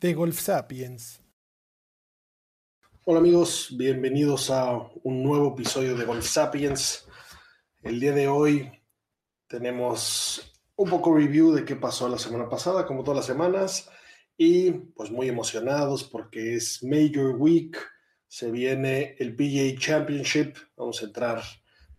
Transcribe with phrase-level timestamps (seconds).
[0.00, 1.20] de Golf Sapiens.
[3.04, 7.06] Hola amigos, bienvenidos a un nuevo episodio de Golf Sapiens.
[7.82, 8.70] El día de hoy
[9.46, 13.90] tenemos un poco review de qué pasó la semana pasada, como todas las semanas,
[14.36, 17.76] y pues muy emocionados porque es Major Week,
[18.26, 21.42] se viene el PGA Championship, vamos a entrar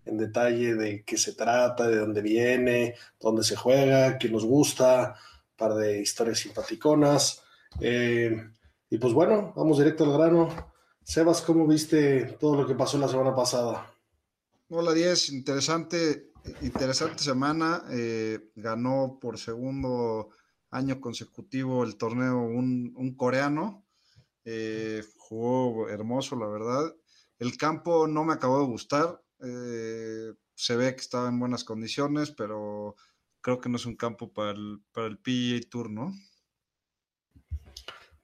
[0.06, 5.16] en detalle de qué se trata, de dónde viene, dónde se juega, qué nos gusta,
[5.52, 7.45] un par de historias simpaticonas.
[7.81, 8.50] Eh,
[8.90, 10.50] y pues bueno, vamos directo al grano.
[11.04, 13.92] Sebas, ¿cómo viste todo lo que pasó la semana pasada?
[14.70, 17.84] Hola, Diez, interesante, interesante semana.
[17.92, 20.30] Eh, ganó por segundo
[20.72, 23.86] año consecutivo el torneo un, coreano.
[24.45, 26.95] Eh, jugó hermoso, la verdad.
[27.38, 29.22] El campo no me acabó de gustar.
[29.38, 32.95] se ve que estaba en buenas condiciones, pero
[33.42, 36.14] creo que no es un campo para el, para el PGA Tour, ¿no?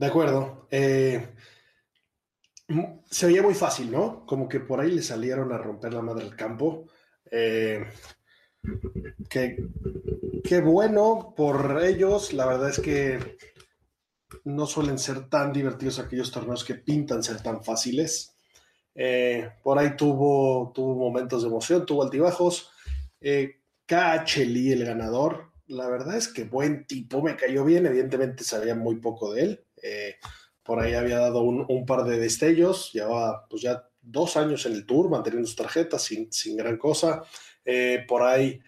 [0.01, 0.67] De acuerdo.
[0.71, 1.23] Eh,
[3.07, 4.25] se veía muy fácil, ¿no?
[4.25, 6.87] Como que por ahí le salieron a romper la madre del campo.
[7.29, 7.85] Eh,
[9.29, 12.33] qué, bueno por ellos.
[12.33, 13.37] La verdad es que
[14.43, 18.35] no suelen ser tan divertidos aquellos torneos que pintan ser tan fáciles.
[18.95, 22.71] Eh, por ahí tuvo, tuvo momentos de emoción, tuvo altibajos.
[23.19, 27.85] Eh, Lee, el ganador, la verdad es que buen tipo, me cayó bien.
[27.85, 29.65] Evidentemente sabía muy poco de él.
[29.81, 30.15] Eh,
[30.63, 34.85] por ahí había dado un, par de destellos, llevaba pues ya dos años en el
[34.85, 37.23] tour, manteniendo sus tarjetas sin, sin gran cosa.
[37.65, 38.59] Eh, por ahí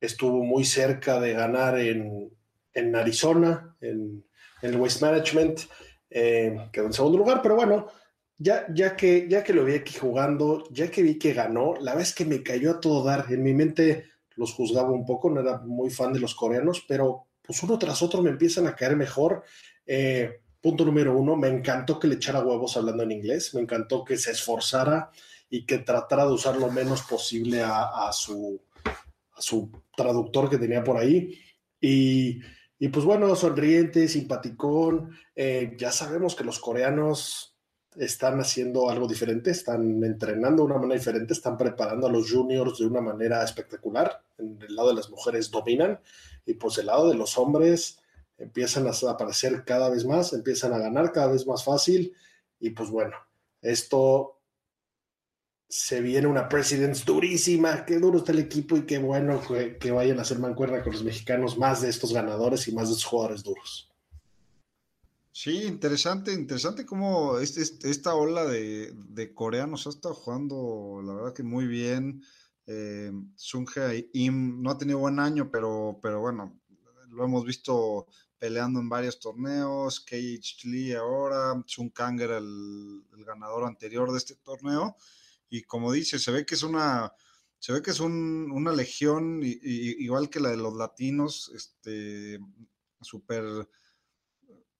[0.00, 2.30] estuvo muy cerca de ganar en,
[2.74, 4.24] en Arizona, en,
[4.62, 5.60] el Waste Management,
[6.08, 7.88] eh, quedó en segundo lugar, pero bueno,
[8.38, 11.96] ya, ya, que, ya que lo vi aquí jugando, ya que vi que ganó, la
[11.96, 14.06] vez que me cayó a todo dar, en mi mente
[14.36, 18.02] los juzgaba un poco, no era muy fan de los coreanos, pero pues uno tras
[18.02, 19.42] otro me empiezan a caer mejor.
[19.84, 24.04] Eh, Punto número uno, me encantó que le echara huevos hablando en inglés, me encantó
[24.04, 25.10] que se esforzara
[25.50, 28.60] y que tratara de usar lo menos posible a, su,
[29.96, 31.36] traductor que tenía por ahí.
[31.80, 32.40] Y,
[32.78, 35.10] y pues bueno, sonriente, simpaticón.
[35.34, 37.52] Eh, ya sabemos que los coreanos
[37.96, 42.78] están haciendo algo diferente, están entrenando de una manera diferente, están preparando a los juniors
[42.78, 44.22] de una manera espectacular.
[44.38, 46.00] En el lado de las mujeres dominan
[46.46, 48.01] y pues el lado de los hombres
[48.42, 52.14] empiezan a aparecer cada vez más, empiezan a ganar cada vez más fácil
[52.60, 53.16] y pues bueno,
[53.60, 54.42] esto
[55.72, 59.40] se viene una Presidents durísima, qué duro está el equipo y qué bueno
[59.80, 62.94] que, vayan a hacer mancuerna con los mexicanos, más de estos ganadores y más de
[62.94, 63.90] estos jugadores duros.
[65.30, 71.66] Sí, interesante, interesante cómo esta ola de, coreanos ha estado jugando, la verdad que muy
[71.66, 72.22] bien.
[72.66, 76.60] Eh, Sunge Im no ha tenido buen año, pero, pero bueno,
[77.08, 78.06] lo hemos visto
[78.42, 84.34] peleando en varios torneos, Cage Lee ahora, Sun Kang era el, ganador anterior de este
[84.34, 84.96] torneo,
[85.48, 87.12] y como dice, se ve que es una,
[87.60, 92.40] se ve que es una legión igual que la de los latinos, este,
[93.00, 93.44] súper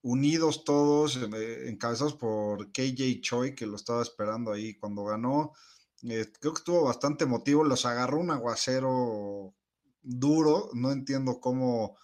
[0.01, 5.53] unidos todos, eh, encabezados por KJ Choi, que lo estaba esperando ahí cuando ganó.
[6.03, 9.55] Eh, creo que estuvo bastante emotivo, los agarró un aguacero
[10.03, 11.97] duro, no entiendo cómo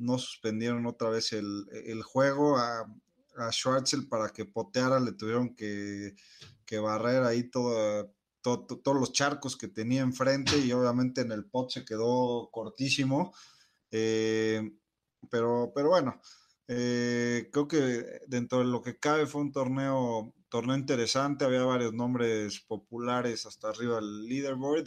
[0.00, 2.58] no suspendieron otra vez el, juego.
[2.58, 2.86] A,
[3.36, 6.14] a, Schwartzel para que poteara le tuvieron que,
[6.80, 8.12] barrer ahí todo,
[8.42, 13.32] todos los charcos que tenía enfrente y obviamente en el pot se quedó cortísimo.
[13.90, 14.70] Eh,
[15.28, 16.20] pero, pero bueno,
[16.68, 21.92] eh, creo que dentro de lo que cabe fue un torneo, torneo interesante, había varios
[21.92, 24.84] nombres populares hasta arriba del leaderboard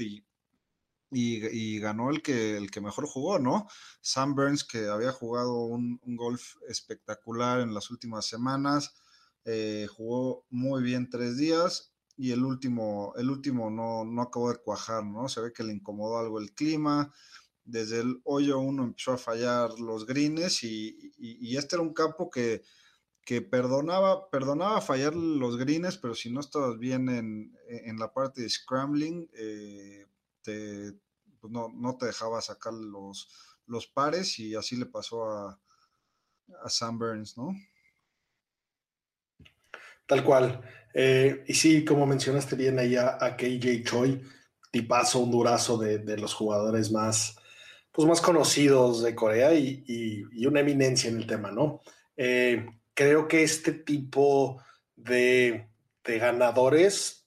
[1.13, 3.67] y, ganó el que, el que mejor jugó, ¿no?
[4.01, 8.93] Sam Burns, que había jugado un, golf espectacular en las últimas semanas,
[9.45, 14.59] eh, jugó muy bien tres días y el último, el último no, no acabó de
[14.59, 15.27] cuajar, ¿no?
[15.29, 17.11] Se ve que le incomodó algo el clima.
[17.65, 21.13] Desde el hoyo uno empezó a fallar los greens y,
[21.57, 22.61] este era un campo que,
[23.25, 28.41] que perdonaba, perdonaba fallar los greens, pero si no estabas bien en, en la parte
[28.41, 30.05] de scrambling, eh,
[30.43, 30.93] te,
[31.39, 33.29] pues no, no, te dejaba sacar los,
[33.65, 35.59] los pares y así le pasó a,
[36.63, 37.55] a Sam Burns, ¿no?
[40.05, 40.61] Tal cual.
[40.93, 44.21] Eh, y sí, como mencionaste bien ahí a, KJ Choi,
[44.71, 47.35] tipazo, un durazo de, de, los jugadores más,
[47.91, 51.81] pues más conocidos de Corea y, y, una eminencia en el tema, ¿no?
[52.15, 54.61] Eh, creo que este tipo
[54.95, 55.69] de,
[56.03, 57.22] ganadores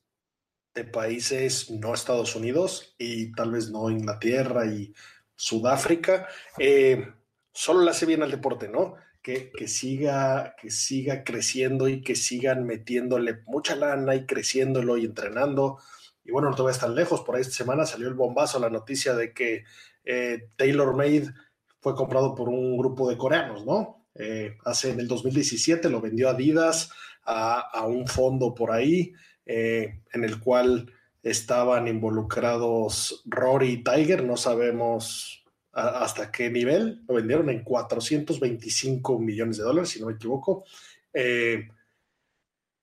[0.77, 4.95] de países no Estados Unidos y tal vez no Inglaterra y
[5.35, 6.29] Sudáfrica,
[6.59, 7.09] eh,
[7.53, 8.95] solo le hace bien al deporte, ¿no?
[9.21, 15.05] Que, que, siga, que siga creciendo y que sigan metiéndole mucha lana y creciéndolo y
[15.07, 15.79] entrenando.
[16.25, 18.71] Y bueno, no te vayas tan lejos, por ahí esta semana salió el bombazo, la
[18.71, 19.65] noticia de que
[20.05, 21.33] eh, Taylor Made
[21.81, 24.07] fue comprado por un grupo de coreanos, ¿no?
[24.15, 26.91] Eh, hace en el 2017 lo vendió Adidas
[27.25, 29.13] a, un fondo por ahí,
[29.47, 37.17] eh, en el cual estaban involucrados Rory y Tiger, no sabemos hasta qué nivel, lo
[37.17, 40.65] vendieron en 425 millones de dólares, si no me equivoco.
[41.13, 41.69] Eh,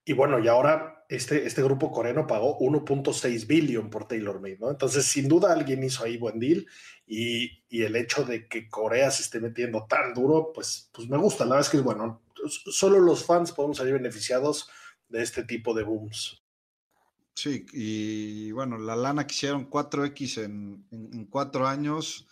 [0.05, 4.69] y bueno, y ahora este, este grupo coreano pagó 1.6 billón por TaylorMade, ¿no?
[4.69, 6.67] Entonces, sin duda alguien hizo ahí buen deal
[7.05, 11.45] y, el hecho de que Corea se esté metiendo tan duro, pues, pues me gusta.
[11.45, 12.21] La verdad es que es bueno.
[12.47, 14.69] Solo los fans podemos salir beneficiados
[15.09, 16.42] de este tipo de booms.
[17.35, 22.27] Sí, y bueno, la lana que hicieron 4X en, cuatro años,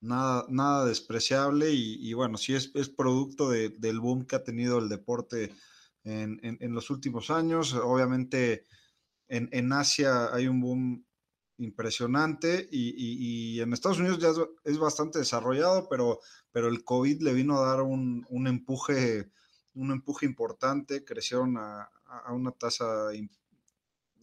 [0.00, 4.88] nada, nada despreciable y, bueno, sí es, es producto del boom que ha tenido el
[4.88, 5.54] deporte
[6.04, 7.74] en, en, los últimos años.
[7.74, 8.66] Obviamente
[9.28, 11.06] en, en, Asia hay un boom
[11.58, 14.32] impresionante y, en Estados Unidos ya
[14.64, 16.20] es, bastante desarrollado, pero,
[16.50, 19.30] pero el COVID le vino a dar un, un empuje,
[19.74, 23.14] un empuje importante, crecieron a, a una tasa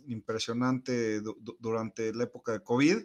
[0.07, 1.21] impresionante
[1.59, 2.97] durante la época de COVID.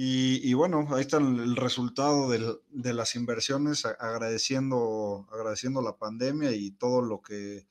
[0.00, 7.02] Y, bueno, ahí está el, resultado de las inversiones, agradeciendo, agradeciendo la pandemia y todo
[7.02, 7.66] lo que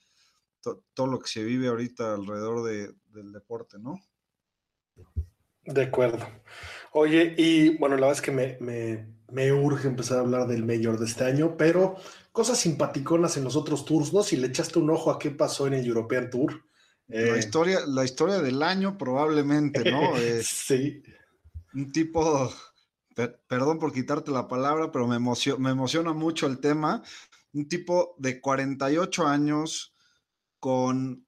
[0.94, 4.00] todo lo que se vive ahorita alrededor del deporte, ¿no?
[5.64, 6.26] De acuerdo.
[6.94, 8.32] Oye, y bueno, la verdad es que
[9.30, 11.96] me, urge empezar a hablar del mayor de este año, pero
[12.32, 14.24] cosas simpaticonas en los otros tours, ¿no?
[14.24, 16.64] Si le echaste un ojo a qué pasó en el European Tour.
[17.08, 20.16] La, eh, historia, la historia del año probablemente, ¿no?
[20.18, 21.02] Eh, sí.
[21.74, 22.52] Un tipo,
[23.48, 27.04] perdón por quitarte la palabra, pero me, me emociona mucho el tema.
[27.54, 29.94] Un tipo de 48 años,
[30.60, 31.26] con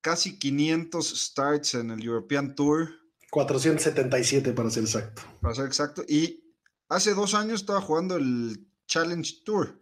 [0.00, 2.90] casi 500 starts en el European Tour.
[3.30, 5.22] 477 para ser exacto.
[5.40, 6.04] Para ser exacto.
[6.06, 6.54] Y
[6.88, 9.81] hace dos años estaba jugando el Challenge Tour.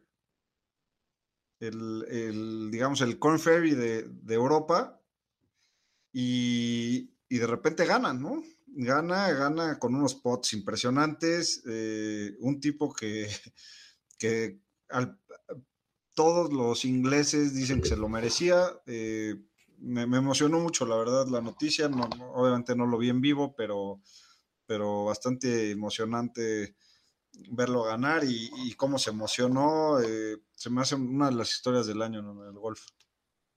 [1.60, 5.00] El, digamos, el Corn Ferry de, Europa.
[6.12, 8.42] Y, de repente gana, ¿no?
[8.66, 11.62] Gana, gana con unos pots impresionantes.
[11.68, 13.28] Eh, un tipo que,
[14.18, 15.20] que al,
[16.14, 18.66] todos los ingleses dicen que se lo merecía.
[18.86, 19.36] Eh,
[19.78, 21.86] me, emocionó mucho, la verdad, la noticia.
[21.86, 24.00] obviamente no lo vi en vivo, pero,
[24.66, 26.76] pero bastante emocionante
[27.50, 30.00] verlo ganar y, cómo se emocionó.
[30.00, 32.86] Eh, se me hace una de las historias del año en el golf.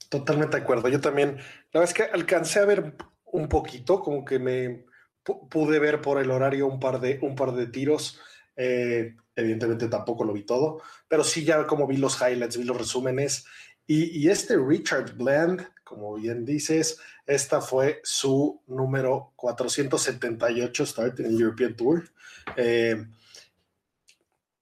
[0.09, 0.89] Totalmente de acuerdo.
[0.89, 1.37] Yo también,
[1.71, 4.85] la verdad es que alcancé a ver un poquito, como que me
[5.23, 8.19] pude ver por el horario un par de, un par de tiros.
[8.55, 12.77] Eh, evidentemente tampoco lo vi todo, pero sí ya como vi los highlights, vi los
[12.77, 13.45] resúmenes.
[13.85, 21.41] Y, este Richard Bland, como bien dices, esta fue su número 478 start en el
[21.41, 22.09] European Tour.
[22.55, 23.05] Eh,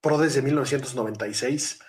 [0.01, 1.79] pro desde 1996.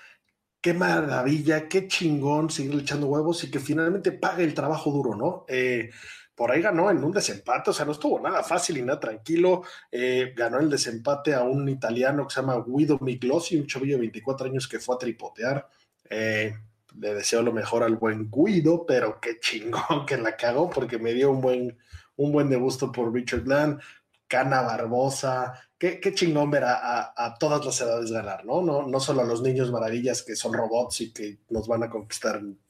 [0.60, 5.44] Qué maravilla, qué chingón seguir echando huevos y que finalmente pague el trabajo duro, ¿no?
[5.48, 5.90] Eh,
[6.34, 9.62] por ahí ganó en un desempate, o sea, no estuvo nada fácil y nada tranquilo.
[9.90, 14.02] Eh, ganó el desempate a un italiano que se llama Guido Miglosi, un chavillo de
[14.02, 15.68] 24 años que fue a tripotear.
[16.08, 16.54] Eh,
[16.98, 21.12] le deseo lo mejor al buen Guido, pero qué chingón que la cagó porque me
[21.12, 21.78] dio un buen,
[22.16, 23.80] un buen degusto por Richard Land,
[24.26, 25.52] Cana Barbosa,
[26.00, 28.62] qué, chingón ver a, a, todas las edades ganar, ¿no?
[28.62, 28.86] ¿no?
[28.86, 32.36] No solo a los niños maravillas que son robots y que nos van a conquistar
[32.36, 32.60] en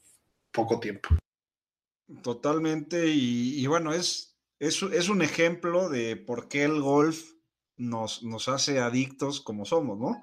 [0.51, 1.09] poco tiempo.
[2.23, 7.33] Totalmente, y, bueno, es, es, es, un ejemplo de por qué el golf
[7.77, 10.21] nos, nos hace adictos como somos, ¿no?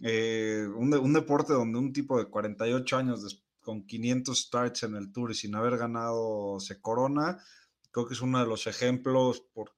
[0.00, 5.30] Eh, un, deporte donde un tipo de 48 años con 500 starts en el tour
[5.30, 7.42] y sin haber ganado se corona,
[7.90, 9.72] creo que es uno de los ejemplos por,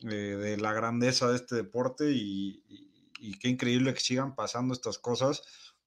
[0.00, 2.62] de la grandeza de este deporte y,
[3.40, 5.42] qué increíble que sigan pasando estas cosas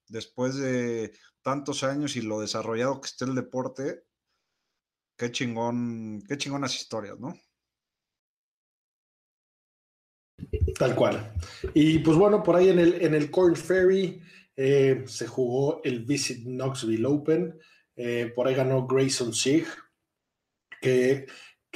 [0.07, 4.03] después de tantos años y lo desarrollado que esté el deporte.
[5.15, 7.39] Qué chingón, qué chingonas historias, ¿no?
[10.77, 11.33] Tal cual.
[11.73, 14.21] Y pues bueno, por ahí en el, en el Corn Ferry
[14.55, 17.59] eh, se jugó el Visit Knoxville Open.
[17.95, 19.65] Eh, por ahí ganó Grayson Sig,
[20.81, 21.25] que,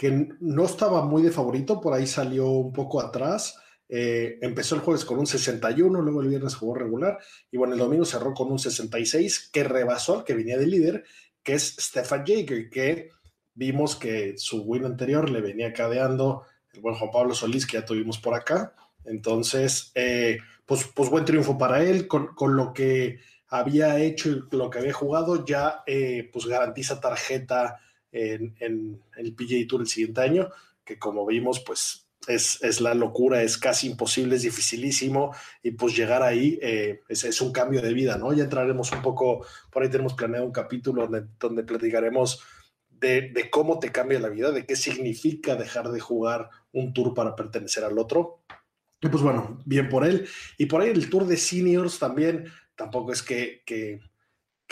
[0.01, 3.55] que, no estaba muy de favorito, por ahí salió un poco atrás.
[3.87, 7.19] Eh, empezó el jueves con un 61, luego el viernes jugó regular
[7.51, 11.03] y bueno, el domingo cerró con un 66 que rebasó al que venía de líder,
[11.43, 13.09] que es Stefan Jaeger, que
[13.53, 17.85] vimos que su win anterior le venía cadeando el buen Juan Pablo Solís que ya
[17.85, 18.73] tuvimos por acá.
[19.05, 24.71] Entonces, eh, pues, pues buen triunfo para él con, lo que había hecho y lo
[24.71, 27.79] que había jugado, ya eh, pues garantiza tarjeta
[28.11, 28.55] en,
[29.17, 30.49] el PGA Tour el siguiente año,
[30.83, 36.21] que como vimos, pues es, la locura, es casi imposible, es dificilísimo y pues llegar
[36.23, 38.31] ahí eh, es, un cambio de vida, ¿no?
[38.33, 42.43] Ya entraremos un poco, por ahí tenemos planeado un capítulo donde, donde platicaremos
[43.01, 47.35] de, cómo te cambia la vida, de qué significa dejar de jugar un tour para
[47.35, 48.43] pertenecer al otro.
[49.01, 50.27] Y pues bueno, bien por él.
[50.57, 53.63] Y por ahí el tour de seniors también, tampoco es que,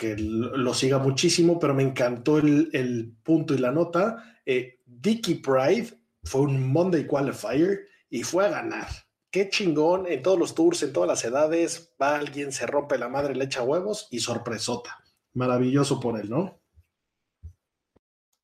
[0.02, 4.40] lo siga muchísimo, pero me encantó el, punto y la nota.
[4.44, 5.90] Eh, Dicky Pride
[6.24, 8.88] fue un Monday Qualifier y fue a ganar.
[9.30, 13.08] Qué chingón en todos los tours, en todas las edades, va alguien, se rompe la
[13.08, 14.98] madre, le echa huevos y sorpresota.
[15.34, 16.60] Maravilloso por él, ¿no?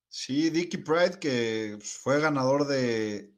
[0.08, 3.34] Sí, Dicky Pride, que fue ganador de.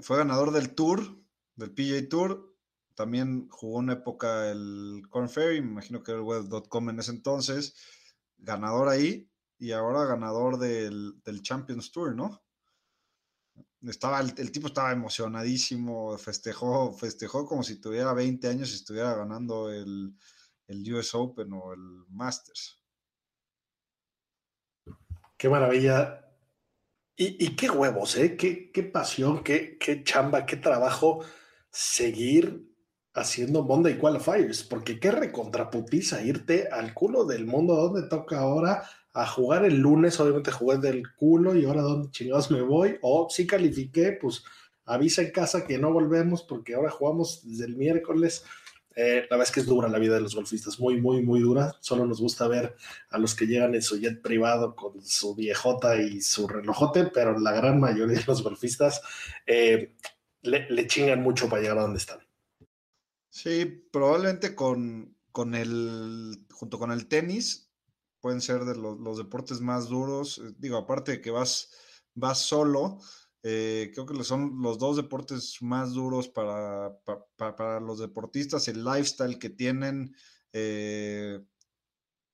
[0.00, 1.16] Fue ganador del Tour,
[1.54, 2.55] del PJ Tour.
[2.96, 7.12] También jugó una época el Corn Ferry, me imagino que era el web.com en ese
[7.12, 7.74] entonces.
[8.38, 12.42] Ganador ahí y ahora ganador del, Champions Tour, ¿no?
[13.82, 19.70] Estaba, el, tipo estaba emocionadísimo, festejó, festejó como si tuviera 20 años y estuviera ganando
[19.70, 20.16] el,
[20.66, 22.82] el US Open o el Masters.
[25.36, 26.22] Qué maravilla.
[27.18, 28.36] Y, qué huevos, ¿eh?
[28.36, 31.24] Qué, qué pasión, qué, qué, chamba, qué trabajo
[31.70, 32.75] seguir
[33.16, 38.82] haciendo Monday Qualifiers, porque qué recontraputiza irte al culo del mundo donde toca ahora
[39.12, 43.28] a jugar el lunes, obviamente jugué del culo y ahora dónde chingados me voy, o
[43.30, 44.44] si califiqué, pues
[44.84, 48.44] avisa en casa que no volvemos porque ahora jugamos desde el miércoles
[48.98, 51.40] eh, la verdad es que es dura la vida de los golfistas, muy, muy, muy
[51.40, 51.76] dura.
[51.80, 52.74] Solo nos gusta ver
[53.10, 57.38] a los que llegan en su jet privado con su viejota y su relojote, pero
[57.38, 59.02] la gran mayoría de los golfistas
[59.46, 59.92] eh,
[60.40, 62.25] le, chingan mucho para llegar a donde están.
[63.36, 67.70] Sí, probablemente con, con el, junto con el tenis,
[68.18, 70.40] pueden ser de los, los deportes más duros.
[70.56, 71.68] Digo, aparte de que vas,
[72.14, 72.98] vas solo,
[73.42, 76.98] eh, creo que son los dos deportes más duros para,
[77.36, 80.16] para, los deportistas, el lifestyle que tienen.
[80.54, 81.38] Eh,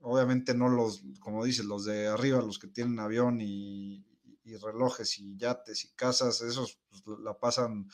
[0.03, 4.07] obviamente no los, como dices, los de arriba, los que tienen avión y,
[4.45, 7.89] relojes y yates y casas, esos pues, la pasan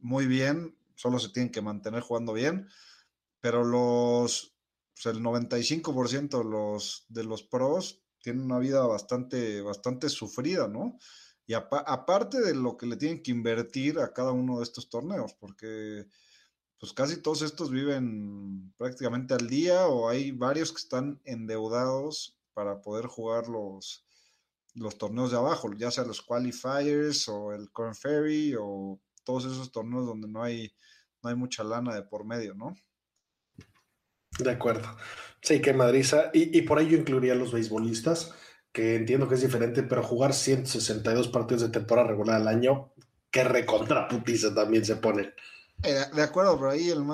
[0.00, 2.68] muy bien, solo se tienen que mantener jugando bien,
[3.40, 4.56] pero los,
[5.04, 10.98] el 95% de los, de los pros tienen una vida bastante, bastante sufrida, ¿no?
[11.46, 15.34] Y aparte de lo que le tienen que invertir a cada uno de estos torneos,
[15.34, 16.06] porque
[16.78, 22.80] pues casi todos estos viven prácticamente al día o hay varios que están endeudados para
[22.80, 24.06] poder jugar los,
[24.74, 29.72] los torneos de abajo, ya sea los qualifiers o el Corn Ferry o todos esos
[29.72, 30.74] torneos donde no hay,
[31.22, 32.76] no hay mucha lana de por medio, ¿no?
[34.38, 34.96] De acuerdo.
[35.40, 36.30] Sí, que madriza.
[36.32, 38.34] Y, y por ello incluiría a los beisbolistas
[38.74, 42.92] que entiendo que es diferente, pero jugar 162 partidos de temporada regular al año,
[43.30, 45.32] que recontraputiza también se pone.
[45.84, 47.04] Eh, de acuerdo, pero ahí el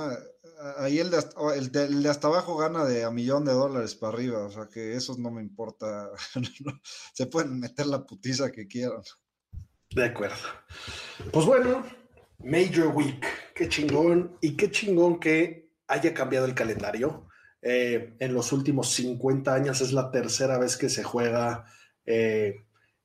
[0.79, 4.15] ahí el de, hasta, el, de, hasta, abajo gana de a millón de dólares para
[4.15, 6.11] arriba, o sea que eso no me importa.
[7.13, 9.03] se pueden meter la putiza que quieran.
[9.91, 10.37] De acuerdo.
[11.31, 11.85] Pues bueno,
[12.43, 17.29] Major Week, qué chingón y qué chingón que haya cambiado el calendario.
[17.63, 21.67] Eh, en los últimos 50 años es la tercera vez que se juega
[22.07, 22.55] eh,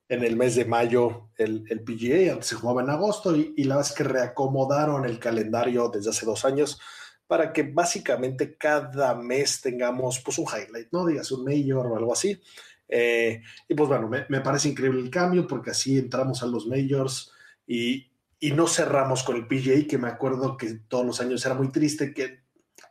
[0.07, 3.91] en el mes de mayo el, PGA, antes se jugaba en agosto y, la vez
[3.91, 6.79] que reacomodaron el calendario desde hace dos años
[7.27, 11.05] para que básicamente cada mes tengamos pues un highlight, ¿no?
[11.05, 12.39] Digas un mayor o algo así.
[12.87, 16.67] Eh, y pues bueno, me, me, parece increíble el cambio porque así entramos a los
[16.67, 17.31] majors
[17.65, 21.55] y, y no cerramos con el PGA, que me acuerdo que todos los años era
[21.55, 22.41] muy triste, que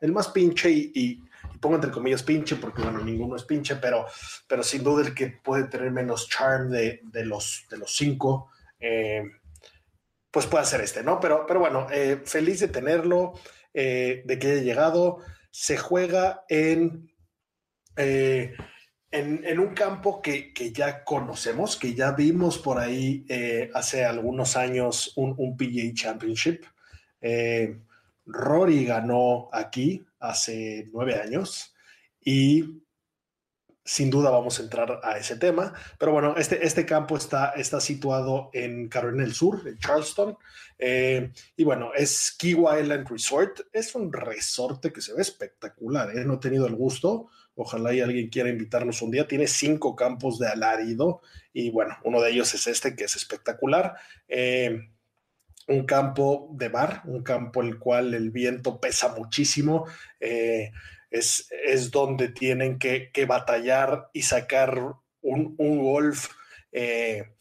[0.00, 1.22] el más pinche y,
[1.60, 4.06] pongo entre comillas pinche, porque bueno, ninguno es pinche, pero,
[4.46, 8.50] pero sin duda el que puede tener menos charm de, de los, de los cinco,
[8.80, 9.22] eh,
[10.30, 11.20] pues puede ser este, ¿no?
[11.20, 13.34] Pero, pero bueno, eh, feliz de tenerlo,
[13.72, 15.18] eh, de que haya llegado.
[15.50, 17.10] Se juega en
[19.14, 25.12] en, un campo que, ya conocemos, que ya vimos por ahí eh, hace algunos años
[25.16, 26.64] un, un PGA Championship.
[27.20, 27.80] Eh,
[28.26, 31.74] Rory ganó aquí hace nueve años
[32.20, 32.82] y
[33.84, 35.72] sin duda vamos a entrar a ese tema.
[35.98, 40.36] Pero bueno, este, este campo está, está situado en Carolina del Sur, en Charleston.
[40.78, 43.60] Eh, y bueno, es Kiwa Island Resort.
[43.72, 46.12] Es un resorte que se ve espectacular.
[46.26, 49.28] No he tenido el gusto Ojalá y alguien quiera invitarnos un día.
[49.28, 53.94] Tiene cinco campos de alarido y bueno, uno de ellos es este que es espectacular.
[54.28, 54.88] Eh,
[55.68, 59.86] un campo de mar, un campo el cual el viento pesa muchísimo.
[60.20, 60.72] Eh,
[61.10, 66.30] es, es, donde tienen que, batallar y sacar un, golf
[66.72, 67.33] eh,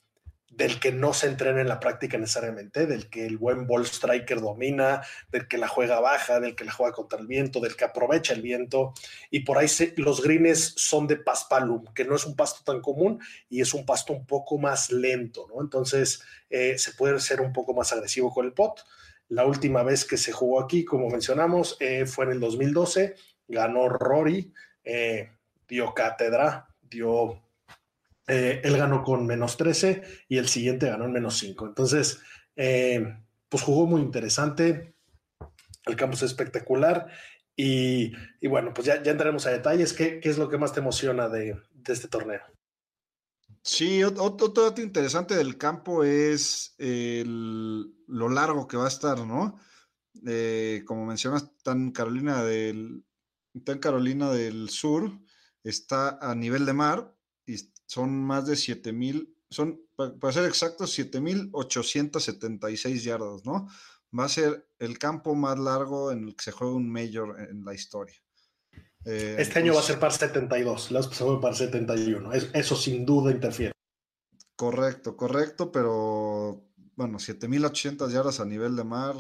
[0.56, 4.40] del que no se entrena en la práctica necesariamente, del que el buen ball striker
[4.40, 7.86] domina, del que la juega baja, del que la juega contra el viento, del que
[7.86, 8.94] aprovecha el viento.
[9.32, 9.68] Y por ahí
[9.98, 13.20] los greens son de paspalum, que no es un pasto tan común
[13.50, 15.62] y es un pasto un poco más lento, ¿no?
[15.62, 18.86] Entonces eh, se puede ser un poco más agresivo con el pot.
[19.30, 23.16] La última vez que se jugó aquí, como mencionamos, eh, fue en el 2012,
[23.48, 25.32] ganó Rory, eh,
[25.68, 27.43] dio cátedra, dio
[28.28, 31.68] eh, él ganó con menos 13 y el siguiente ganó en menos 5.
[31.68, 32.20] Entonces,
[32.56, 33.18] eh,
[33.50, 34.96] pues jugó muy interesante.
[35.86, 37.08] El campo es espectacular.
[37.56, 38.12] Y,
[38.48, 39.94] bueno, pues ya, ya entraremos a detalles.
[39.94, 41.56] ¿Qué, es lo que más te emociona de,
[41.88, 42.42] este torneo?
[43.62, 49.60] Sí, otro, dato interesante del campo es lo largo que va a estar, ¿no?
[50.26, 53.04] Eh, como mencionas, tan Carolina del,
[53.66, 55.12] tan Carolina del Sur
[55.64, 57.56] está a nivel de mar y
[57.94, 63.68] son más de 7000, son, para ser exactos, 7876 yardas, ¿no?
[64.18, 67.64] Va a ser el campo más largo en el que se juega un Major en
[67.64, 68.16] la historia.
[69.06, 72.34] Eh, este año va a ser par 72, las pasado par 71.
[72.34, 73.74] eso sin duda interfiere.
[74.56, 79.14] Correcto, correcto, pero bueno, 7800 yardas a nivel de mar.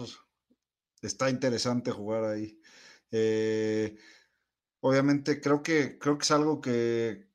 [1.03, 2.59] Está interesante jugar ahí.
[3.11, 3.95] Eh,
[4.79, 7.31] obviamente creo que, creo que es algo que,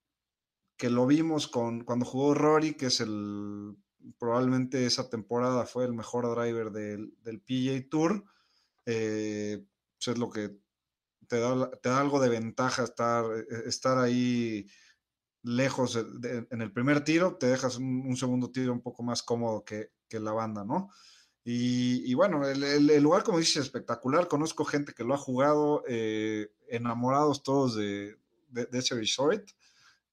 [0.78, 3.76] que lo vimos con cuando jugó Rory, que es el
[4.18, 8.24] probablemente esa temporada fue el mejor driver del, del Tour.
[8.86, 10.56] Eh, pues es lo que
[11.26, 14.66] te da, algo de ventaja estar, e, estar ahí
[15.42, 19.90] lejos en el primer tiro, te dejas un, segundo tiro un poco más cómodo que,
[20.10, 20.90] la banda, ¿no?
[21.44, 24.28] Y, bueno, el, lugar, como dices, espectacular.
[24.28, 28.18] Conozco gente que lo ha jugado, eh, enamorados todos de,
[28.50, 29.48] de ese resort.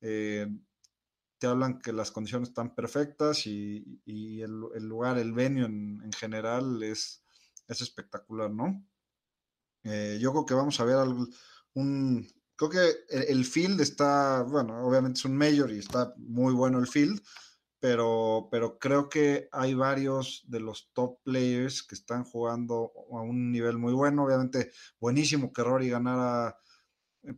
[0.02, 0.48] Eh,
[1.38, 7.24] te hablan que las condiciones están perfectas y, el, lugar, el venue en, general es,
[7.68, 8.86] es, espectacular, ¿no?
[9.84, 10.98] Eh, yo creo que vamos a ver
[11.74, 12.28] un...
[12.58, 16.88] Creo que el, field está, bueno, obviamente es un mayor y está muy bueno el
[16.88, 17.22] field,
[17.82, 23.52] pero, pero creo que hay varios de los top players que están jugando a un
[23.52, 24.24] nivel muy bueno.
[24.24, 26.58] Obviamente, buenísimo que Rory ganara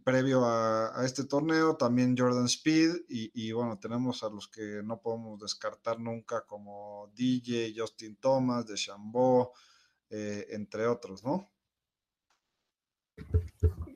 [0.04, 5.39] previo a, este torneo, también Jordan Speed y, bueno, tenemos a los que no podemos
[5.39, 8.76] descartar nunca como DJ, Justin Thomas, de
[10.10, 11.52] eh, entre otros, ¿no?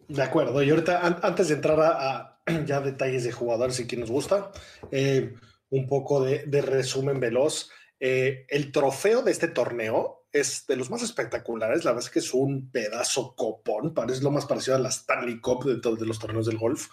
[0.08, 4.12] De acuerdo, y ahorita antes de entrar a, ya detalles de jugadores y quien nos
[4.12, 4.52] gusta,
[4.92, 5.36] eh,
[5.70, 7.70] un poco de, resumen veloz.
[8.04, 11.86] Eh, el trofeo de este torneo es de los más espectaculares.
[11.86, 13.94] La verdad es que es un pedazo copón.
[13.94, 16.88] Parece lo más parecido a la Stanley Cup de, de los torneos del golf.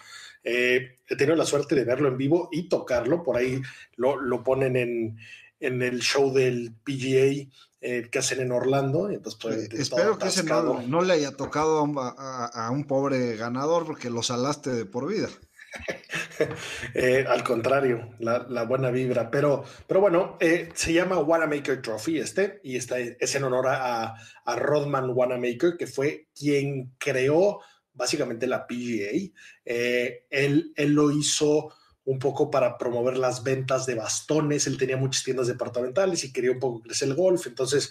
[0.44, 3.22] Eh, he tenido la suerte de verlo en vivo y tocarlo.
[3.22, 3.62] Por ahí
[3.96, 5.18] lo, lo ponen en,
[5.60, 7.48] en, el show del PGA
[7.80, 9.08] eh, que hacen en Orlando.
[9.08, 13.86] Entonces, pues, espero que ese no, no, le haya tocado a, a, un pobre ganador
[13.86, 15.28] porque lo salaste de por vida.
[16.94, 19.30] Eh, al contrario, la, buena vibra.
[19.30, 24.14] Pero, pero bueno, eh, se llama Wanamaker Trophy este, y está, es en honor a,
[24.44, 27.60] a Rodman Wanamaker, que fue quien creó
[27.92, 29.32] básicamente la PGA.
[29.64, 34.66] Eh, él, él lo hizo un poco para promover las ventas de bastones.
[34.66, 37.46] Él tenía muchas tiendas departamentales y quería un poco crecer el golf.
[37.46, 37.90] Entonces,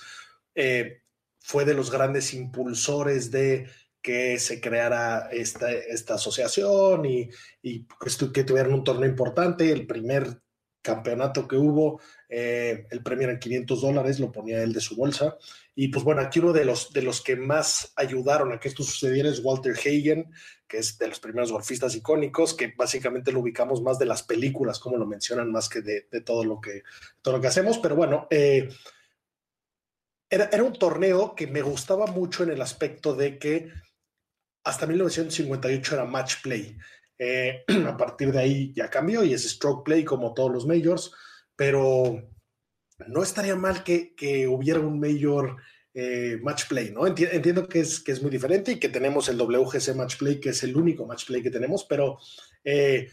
[1.39, 3.69] fue de los grandes impulsores de
[4.01, 7.29] que se creara esta, esta asociación y,
[7.61, 9.71] y pues, que tuvieran un torneo importante.
[9.71, 10.41] El primer
[10.81, 15.37] campeonato que hubo Eh, el premio en 500 dólares, lo ponía él de su bolsa.
[15.75, 18.83] Y pues bueno, aquí uno de los, de los que más ayudaron a que esto
[18.83, 20.29] sucediera es Walter Hagen,
[20.67, 24.79] que es de los primeros golfistas icónicos, que básicamente lo ubicamos más de las películas,
[24.79, 26.83] como lo mencionan, más que de, todo, lo que,
[27.21, 27.77] todo lo que hacemos.
[27.77, 28.67] Pero bueno, eh,
[30.29, 33.69] era, era un torneo que me gustaba mucho en el aspecto de que
[34.67, 36.77] hasta 1958 era match play.
[37.17, 41.11] Eh, a partir de ahí ya cambió y es stroke play como todos los majors,
[41.55, 42.21] pero
[43.07, 45.55] no estaría mal que, hubiera un major
[45.93, 47.07] eh, match play, ¿no?
[47.07, 50.49] Entiendo que es, que es muy diferente y que tenemos el WGC match play, que
[50.49, 52.19] es el único match play que tenemos, pero
[52.63, 53.09] eh,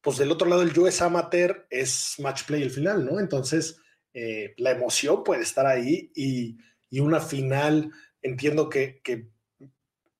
[0.00, 3.20] pues del otro lado el US Amateur es match play el final, ¿no?
[3.20, 3.78] Entonces
[4.56, 6.56] la emoción puede estar ahí y,
[7.00, 9.02] una final, entiendo que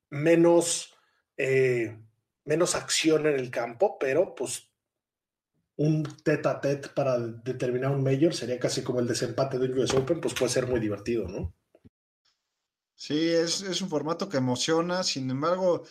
[0.09, 0.93] menos,
[1.37, 1.97] eh,
[2.45, 4.69] menos acción en el campo, pero pues
[5.77, 9.77] un tete a tete para determinar un mayor sería casi como el desempate de un
[9.79, 11.53] US Open, pues puede ser muy divertido, ¿no?
[12.95, 15.83] Sí, es, un formato que emociona, sin embargo,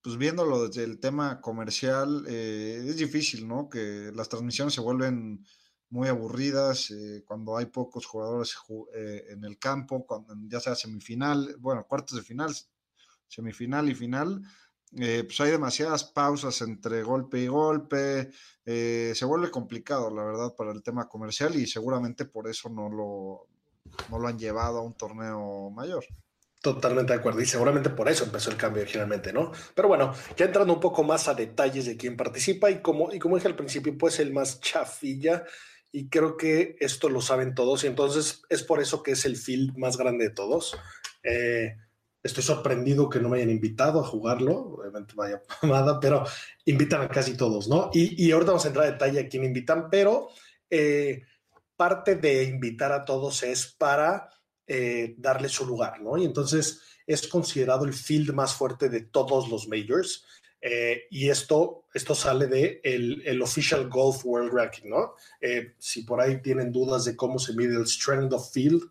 [0.00, 3.68] pues viéndolo desde el tema comercial, eh, es difícil, ¿no?
[3.68, 5.44] Que las transmisiones se vuelven
[5.90, 8.56] muy aburridas eh, cuando hay pocos jugadores
[8.94, 12.50] en el campo, cuando, ya sea semifinal, bueno, cuartos de final,
[13.32, 14.42] semifinal y final,
[14.98, 18.30] eh, pues hay demasiadas pausas entre golpe y golpe,
[18.66, 22.90] eh, se vuelve complicado, la verdad, para el tema comercial y seguramente por eso no
[22.90, 23.48] lo,
[24.10, 26.04] no lo han llevado a un torneo mayor.
[26.60, 27.40] Totalmente de acuerdo.
[27.40, 29.50] Y seguramente por eso empezó el cambio originalmente, ¿no?
[29.74, 33.18] Pero bueno, ya entrando un poco más a detalles de quién participa y como, y
[33.18, 35.44] como dije al principio, pues el más chafilla.
[35.90, 37.82] Y creo que esto lo saben todos.
[37.82, 40.78] Y entonces es por eso que es el field más grande de todos.
[41.24, 41.76] Eh,
[42.22, 46.24] Estoy sorprendido que no me hayan invitado a jugarlo, obviamente vaya nada, pero
[46.64, 47.90] invitan a casi todos, ¿no?
[47.92, 50.28] Y, y, ahorita vamos a entrar a detalle a quién invitan, pero
[50.74, 51.26] eh,
[51.76, 54.30] parte de invitar a todos es para
[54.66, 56.16] eh, darle su lugar, ¿no?
[56.16, 60.24] Y entonces es considerado el field más fuerte de todos los majors.
[60.62, 65.14] Eh, y esto, esto sale de el, el, Official Golf World Ranking, ¿no?
[65.76, 68.82] si por ahí tienen dudas de cómo se mide el Strength of Field,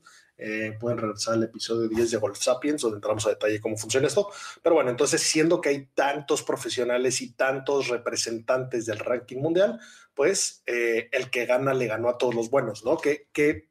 [0.43, 4.07] eh, pueden regresar al episodio 10 de Golf Sapiens, donde entramos a detalle cómo funciona
[4.07, 4.27] esto.
[4.63, 9.79] Pero bueno, entonces, siendo que hay tantos profesionales y tantos representantes del ranking mundial,
[10.15, 12.97] pues eh, el que gana le ganó a todos los buenos, ¿no?
[12.97, 13.69] Que, que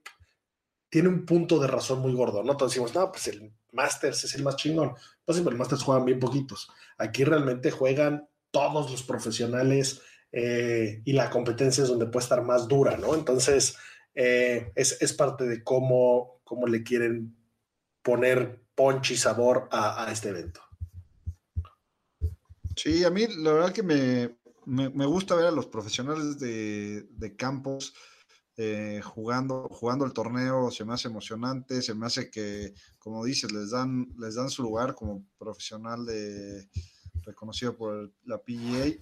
[0.89, 2.53] tiene un punto de razón muy gordo, ¿no?
[2.53, 4.95] Entonces decimos, no, pues el Masters es el más chingón.
[5.25, 6.71] Pues sí, pero el Masters juegan bien poquitos.
[6.99, 12.69] Aquí realmente juegan todos los profesionales eh, y la competencia es donde puede estar más
[12.69, 13.17] dura, ¿no?
[13.17, 13.77] Entonces,
[14.15, 17.37] es, es, parte de cómo, cómo le quieren
[18.03, 20.61] poner ponche y sabor a, este evento.
[22.75, 27.95] Sí, a mí la verdad que me, gusta ver a los profesionales de, campos
[28.57, 33.53] eh, jugando, jugando el torneo, se me hace emocionante, se me hace que, como dices,
[33.53, 36.69] les dan, les dan su lugar como profesional de,
[37.23, 38.99] reconocido por la PGA.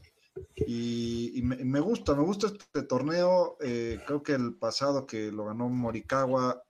[0.67, 3.57] Y, me, gusta, me gusta este torneo.
[3.63, 6.63] Eh, creo que el pasado que lo ganó Morikawa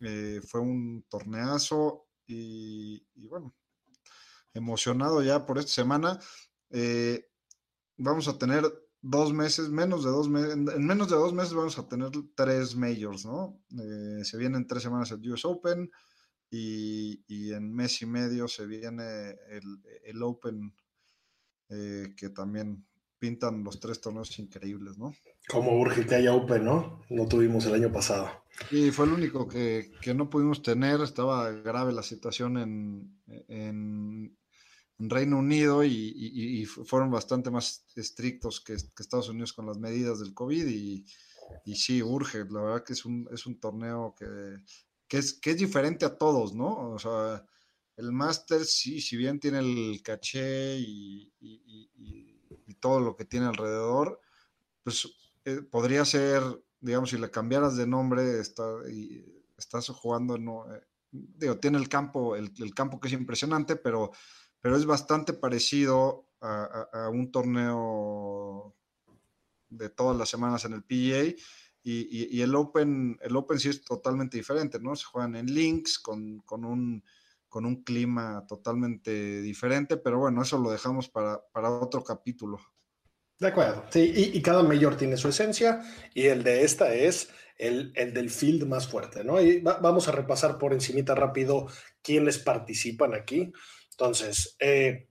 [0.00, 3.54] eh, fue un torneazo y, bueno,
[4.54, 6.18] emocionado ya por esta semana.
[6.70, 7.28] Eh,
[7.96, 8.64] vamos a tener
[9.02, 12.76] dos meses, menos de dos meses, en menos de dos meses vamos a tener tres
[12.76, 13.60] majors, ¿no?
[13.78, 15.90] Eh, se vienen tres semanas el US Open
[16.50, 20.74] y, en mes y medio se viene el, el Open,
[21.68, 22.84] que también
[23.20, 25.14] pintan los tres torneos increíbles, ¿no?
[25.46, 27.02] Como urge que haya Open, ¿no?
[27.10, 28.28] No tuvimos el año pasado.
[28.70, 31.00] Y fue el único que, no pudimos tener.
[31.02, 34.36] Estaba grave la situación en, en,
[34.98, 40.66] Reino Unido y, fueron bastante más estrictos que, Estados Unidos con las medidas del COVID.
[40.66, 42.44] Y, sí, urge.
[42.50, 46.54] La verdad que es un, es un torneo que, es, que es diferente a todos,
[46.54, 46.92] ¿no?
[46.92, 47.44] O sea,
[47.96, 52.39] el Masters, sí, si bien tiene el caché y
[52.80, 54.20] todo lo que tiene alrededor,
[54.82, 55.08] pues
[55.44, 56.42] eh, podría ser,
[56.80, 59.24] digamos, si le cambiaras de nombre, está, y
[59.56, 64.10] estás jugando, no, eh, digo, tiene el campo, el, campo que es impresionante, pero,
[64.60, 68.74] pero es bastante parecido a, un torneo
[69.68, 71.34] de todas las semanas en el PGA.
[71.82, 74.94] Y, el Open, el Open sí es totalmente diferente, ¿no?
[74.96, 77.02] Se juegan en links con, con un
[77.50, 82.58] con un clima totalmente diferente, pero bueno, eso lo dejamos para, otro capítulo.
[83.38, 85.82] De acuerdo, sí, y, cada mayor tiene su esencia
[86.14, 89.40] y el de esta es el, del field más fuerte, ¿no?
[89.40, 91.66] Y vamos a repasar por encimita rápido
[92.02, 93.52] quiénes participan aquí.
[93.90, 95.08] Entonces, eh,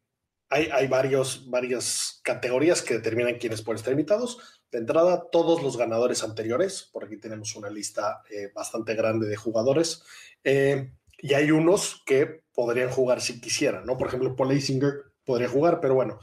[0.50, 4.62] hay, varios, varias categorías que determinan quiénes pueden estar invitados.
[4.72, 9.36] De entrada, todos los ganadores anteriores, por aquí tenemos una lista eh, bastante grande de
[9.36, 10.04] jugadores,
[10.44, 13.98] eh, y hay unos que podrían jugar si quisieran, ¿no?
[13.98, 16.20] Por ejemplo, Paul Eisinger podría jugar, pero bueno,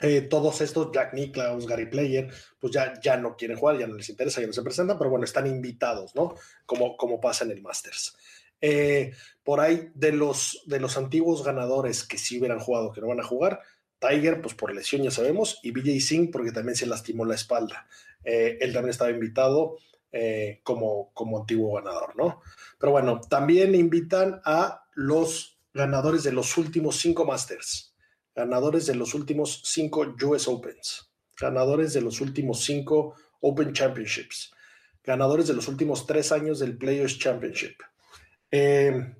[0.00, 3.94] eh, todos estos, Jack Nicklaus, Gary Player, pues ya, ya no quieren jugar, ya no
[3.94, 6.34] les interesa, ya no se presentan, pero bueno, están invitados, ¿no?
[6.66, 8.16] Como, como pasa en el Masters.
[9.42, 13.20] por ahí, de los, de los antiguos ganadores que sí hubieran jugado, que no van
[13.20, 13.60] a jugar,
[14.08, 17.86] Tiger, pues por lesión ya sabemos, y BJ Singh porque también se lastimó la espalda.
[18.24, 19.78] Eh, él también estaba invitado
[20.16, 22.40] eh, como, como antiguo ganador, ¿no?
[22.78, 27.96] Pero bueno, también invitan a los ganadores de los últimos cinco Masters,
[28.32, 34.52] ganadores de los últimos cinco US Opens, ganadores de los últimos cinco Open Championships,
[35.02, 37.74] ganadores de los últimos tres años del Players Championship.
[38.52, 39.16] Eh,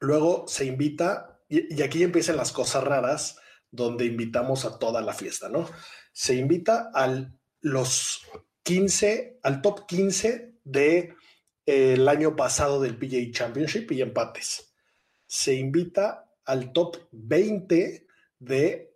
[0.00, 3.38] luego se invita, y, aquí empiezan las cosas raras,
[3.70, 5.66] donde invitamos a toda la fiesta, ¿no?
[6.12, 8.20] Se invita al los
[8.64, 11.14] 15, al top 15 de
[11.66, 14.74] eh, año pasado del PGA Championship y empates.
[15.26, 18.06] Se invita al top 20
[18.38, 18.94] de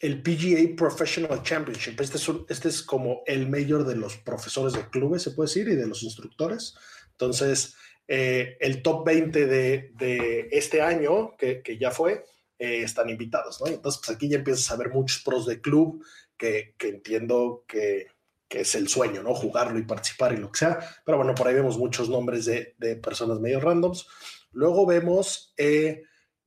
[0.00, 2.00] el PGA Professional Championship.
[2.00, 5.68] Este es, este es como el mayor de los profesores de clubes, se puede decir,
[5.68, 6.74] y de los instructores.
[7.12, 7.76] Entonces,
[8.08, 12.24] eh, el top 20 de, de este año, que, que ya fue,
[12.58, 13.68] eh, están invitados, ¿no?
[13.68, 16.04] Entonces, pues aquí ya empiezas a ver muchos pros de club
[16.36, 18.08] que, que entiendo que,
[18.52, 19.34] que, es el sueño, ¿no?
[19.34, 20.78] Jugarlo y participar y lo que sea.
[21.04, 24.06] Pero bueno, por ahí vemos muchos nombres de, de personas medio randoms.
[24.52, 26.02] Luego vemos eh,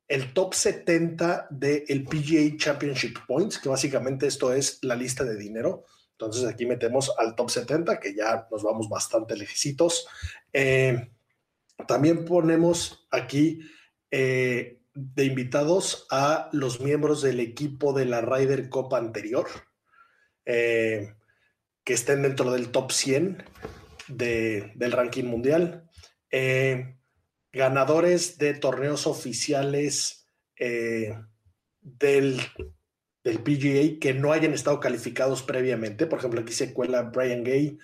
[0.07, 5.85] el top 70 del PGA Championship Points, que básicamente esto es la lista de dinero.
[6.11, 10.07] Entonces aquí metemos al top 70, que ya nos vamos bastante lejecitos.
[10.53, 11.11] Eh,
[11.87, 13.59] también ponemos aquí
[14.11, 19.47] eh, de invitados a los miembros del equipo de la Ryder Cup anterior,
[20.45, 21.13] eh,
[21.85, 23.43] que estén dentro del top 100
[24.07, 25.89] del ranking mundial.
[26.31, 26.97] Eh,
[27.53, 30.27] ganadores de torneos oficiales
[30.59, 31.17] eh,
[31.81, 32.41] del,
[33.23, 36.07] del, PGA que no hayan estado calificados previamente.
[36.07, 37.77] Por ejemplo, aquí se cuela Brian Gay,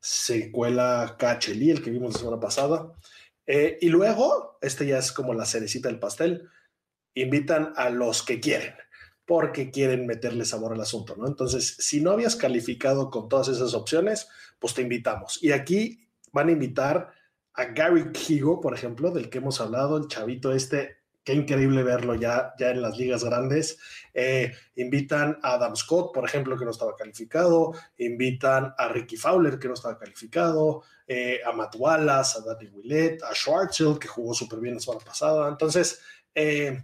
[0.00, 2.92] se cuela KHL, el que vimos la semana pasada.
[3.46, 6.48] Eh, y luego, este ya es como la cerecita del pastel,
[7.14, 8.74] invitan a los que quieren,
[9.26, 11.26] porque quieren meterle sabor al asunto, ¿no?
[11.26, 15.42] Entonces, si no habías calificado con todas esas opciones, pues te invitamos.
[15.42, 17.12] Y aquí van a invitar
[17.54, 22.14] a Gary Kigo, por ejemplo, del que hemos hablado, el chavito este qué increíble verlo
[22.14, 23.78] ya, ya en las ligas grandes.
[24.12, 29.58] Eh, invitan a Adam Scott, por ejemplo, que no estaba calificado, invitan a Ricky Fowler,
[29.58, 34.34] que no estaba calificado, eh, a Matt Wallace, a Danny Willett, a Schwartzel, que jugó
[34.34, 35.48] súper bien la semana pasada.
[35.48, 36.00] Entonces,
[36.34, 36.82] eh,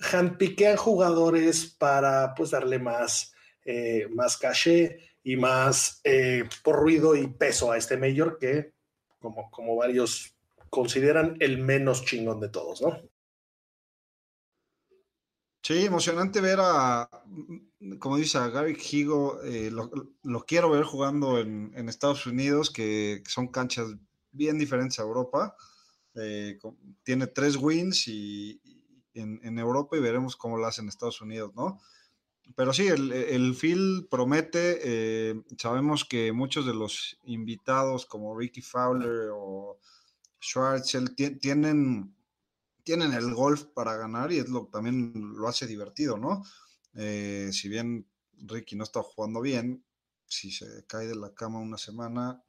[0.00, 3.34] handpiquean jugadores para pues darle más,
[3.64, 6.00] eh, más caché y más
[6.62, 8.72] por ruido y peso a este mayor que,
[9.18, 10.34] como, como varios
[10.70, 12.98] consideran, el menos chingón de todos, ¿no?
[15.62, 17.10] Sí, emocionante ver a,
[17.98, 23.48] como dice, a Gary Higo, eh, lo, quiero ver jugando en, Estados Unidos, que, son
[23.48, 23.88] canchas
[24.30, 25.54] bien diferentes a Europa.
[26.14, 26.58] Eh,
[27.02, 28.60] tiene tres wins y,
[29.20, 31.80] en, Europa y veremos cómo lo hace en Estados Unidos, ¿no?
[32.56, 34.78] Pero sí, el, el field promete.
[34.82, 39.78] Eh, sabemos que muchos de los invitados, como Ricky Fowler o
[40.40, 42.14] Schwartzel, tienen
[42.88, 46.42] tienen el golf para ganar y es lo también lo hace divertido, ¿no?
[46.94, 49.84] Eh, si bien Ricky no está jugando bien,
[50.26, 52.42] si se cae de la cama una semana,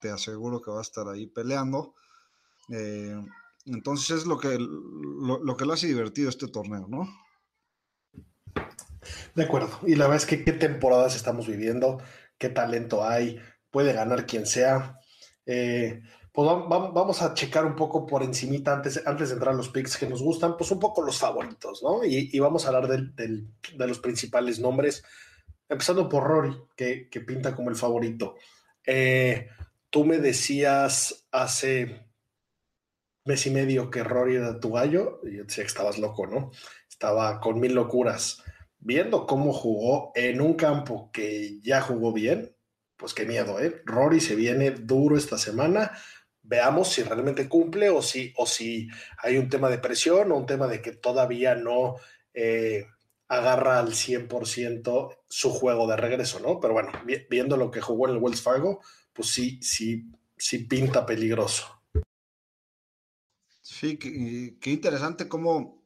[0.00, 1.94] te aseguro que va a estar ahí peleando.
[2.70, 3.24] Eh,
[3.68, 7.08] entonces es lo que, lo, que lo hace divertido este torneo, ¿no?
[9.34, 9.70] De acuerdo.
[9.86, 12.02] Y la verdad es que qué temporadas estamos viviendo,
[12.38, 13.38] qué talento hay,
[13.70, 15.00] puede ganar quien sea.
[15.46, 16.02] Eh,
[16.32, 19.96] pues vamos a checar un poco por encimita antes, antes de entrar a los picks
[19.96, 22.04] que nos gustan, pues un poco los favoritos, ¿no?
[22.04, 25.02] Y, vamos a hablar de los principales nombres,
[25.68, 28.36] empezando por Rory, que, pinta como el favorito.
[28.86, 29.48] Eh,
[29.90, 32.07] tú me decías hace
[33.28, 36.50] mes y medio que Rory era tu gallo, yo decía que estabas loco, ¿no?
[36.88, 38.42] Estaba con mil locuras.
[38.80, 42.56] Viendo cómo jugó en un campo que ya jugó bien,
[42.96, 43.82] pues qué miedo, ¿eh?
[43.84, 45.92] Rory se viene duro esta semana
[46.48, 48.88] veamos si realmente cumple o si, o si
[49.18, 51.96] hay un tema de presión o un tema de que todavía no
[52.32, 52.86] eh,
[53.28, 56.58] agarra al 100% su juego de regreso, ¿no?
[56.58, 56.90] Pero bueno,
[57.28, 58.80] viendo lo que jugó en el Wells Fargo,
[59.12, 60.06] pues sí, sí,
[60.38, 61.77] sí pinta peligroso.
[63.70, 65.84] Sí, qué, interesante cómo,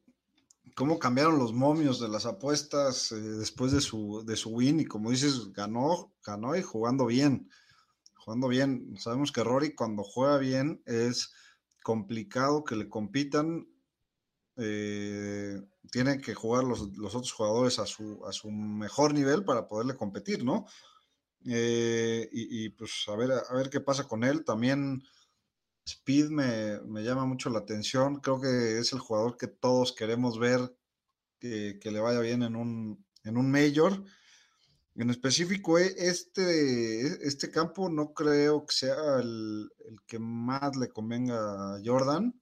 [0.77, 4.85] cómo cambiaron los momios de las apuestas eh, después de su, de su win y
[4.85, 7.51] como dices, ganó, ganó y jugando bien,
[8.15, 8.95] jugando bien.
[8.99, 11.33] Sabemos que Rory cuando juega bien es
[11.83, 13.67] complicado que le compitan.
[14.57, 19.97] Eh, tienen que jugar los, otros jugadores a su, a su mejor nivel para poderle
[19.97, 20.67] competir, ¿no?
[21.47, 24.45] Eh, y, pues a ver, a ver qué pasa con él.
[24.45, 25.03] También
[25.85, 28.21] Speed me, llama mucho la atención.
[28.21, 30.75] Creo que es el jugador que todos queremos ver
[31.41, 34.03] que, le vaya bien en un, en un Major.
[34.95, 39.71] En específico, e, este, e, este campo no creo que sea el,
[40.07, 42.41] que más le convenga a Jordan.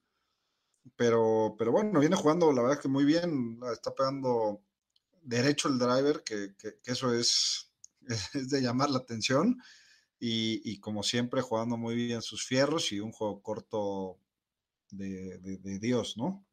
[0.95, 3.59] Pero, pero bueno, viene jugando la verdad que muy bien.
[3.71, 4.61] Está pegando
[5.23, 7.71] derecho el driver, que, eso es,
[8.33, 9.57] es de llamar la atención
[10.23, 14.19] y, como siempre jugando muy bien sus fierros y un juego corto
[14.91, 15.39] de,
[15.79, 16.45] Dios, ¿no?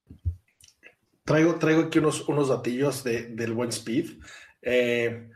[1.23, 4.23] Traigo, traigo aquí unos, unos datillos del buen Speed.
[4.63, 5.29] Eh,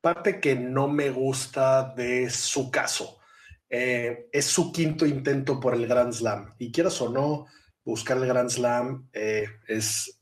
[0.00, 3.18] parte que no me gusta de su caso
[3.68, 6.54] eh, es su quinto intento por el Grand Slam.
[6.58, 7.46] Y quieras o no,
[7.84, 10.20] buscar el Grand Slam eh, es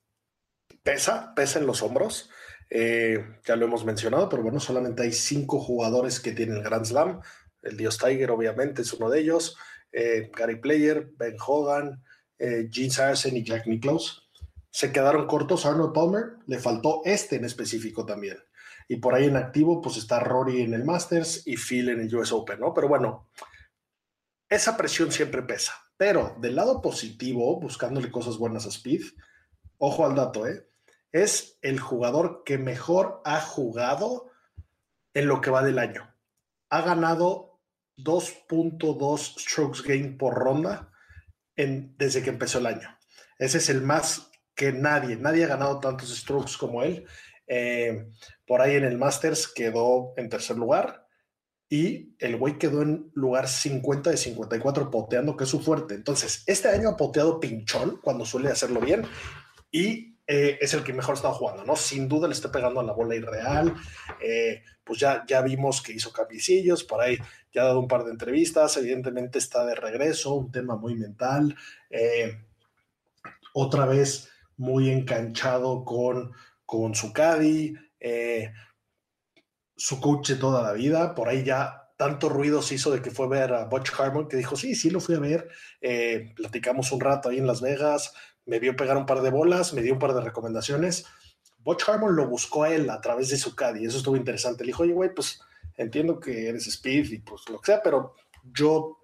[0.82, 2.30] pesa, pesa en los hombros.
[2.70, 7.20] ya lo hemos mencionado, pero bueno, solamente hay cinco jugadores que tienen el Grand Slam
[7.62, 9.56] el Dios Tiger obviamente es uno de ellos,
[9.92, 12.02] eh, Gary Player, Ben Hogan,
[12.38, 14.30] eh, Gene Saracen y Jack Nicklaus.
[14.70, 18.38] Se quedaron cortos Arnold Palmer, le faltó este en específico también.
[18.88, 22.14] Y por ahí en activo, pues está Rory en el Masters y Phil en el
[22.14, 22.74] US Open, ¿no?
[22.74, 23.28] Pero bueno,
[24.48, 25.74] esa presión siempre pesa.
[25.96, 29.02] Pero del lado positivo, buscándole cosas buenas a Speed,
[29.78, 30.68] ojo al dato, ¿eh?
[31.12, 34.30] Es el jugador que mejor ha jugado
[35.14, 36.14] en lo que va del año.
[36.70, 37.51] Ha ganado
[37.96, 40.90] 2.2 strokes gain por ronda
[41.56, 42.88] en, desde que empezó el año.
[43.38, 47.06] Ese es el más que nadie, nadie ha ganado tantos strokes como él.
[47.46, 48.06] Eh,
[48.46, 51.06] por ahí en el Masters quedó en tercer lugar
[51.68, 55.94] y el güey quedó en lugar 50 de 54 poteando, que es su fuerte.
[55.94, 59.04] Entonces, este año ha poteado pinchón cuando suele hacerlo bien
[59.70, 61.74] y eh, es el que mejor está jugando, ¿no?
[61.74, 63.74] Sin duda le está pegando a la bola irreal.
[64.20, 67.18] Eh, pues ya, ya vimos que hizo cambiecillos, por ahí
[67.52, 71.56] ya ha dado un par de entrevistas, evidentemente está de regreso, un tema muy mental.
[71.90, 72.40] Eh,
[73.52, 76.32] otra vez muy enganchado con,
[76.64, 77.74] con su caddy,
[79.76, 83.26] su coach toda la vida, por ahí ya tanto ruido se hizo de que fue
[83.26, 85.48] a ver a Butch Harmon que dijo, sí, sí lo fui a ver,
[86.34, 88.14] platicamos un rato ahí en Las Vegas,
[88.46, 91.06] me vio pegar un par de bolas, me dio un par de recomendaciones.
[91.58, 94.64] Butch Harmon lo buscó a él a través de su caddy, eso estuvo interesante.
[94.64, 95.40] Le dijo, oye, güey, pues
[95.76, 98.14] entiendo que eres Speed y pues lo que sea, pero
[98.52, 98.98] yo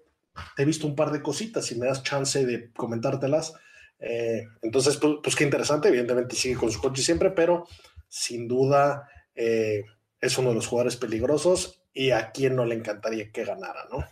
[0.55, 3.53] te he visto un par de cositas y me das chance de comentártelas.
[3.99, 7.67] Eh, entonces, pues, pues, qué interesante, evidentemente sigue con su coche siempre, pero
[8.07, 9.83] sin duda eh,
[10.21, 14.05] es uno de los jugadores peligrosos y a quien no le encantaría que ganara, ¿no?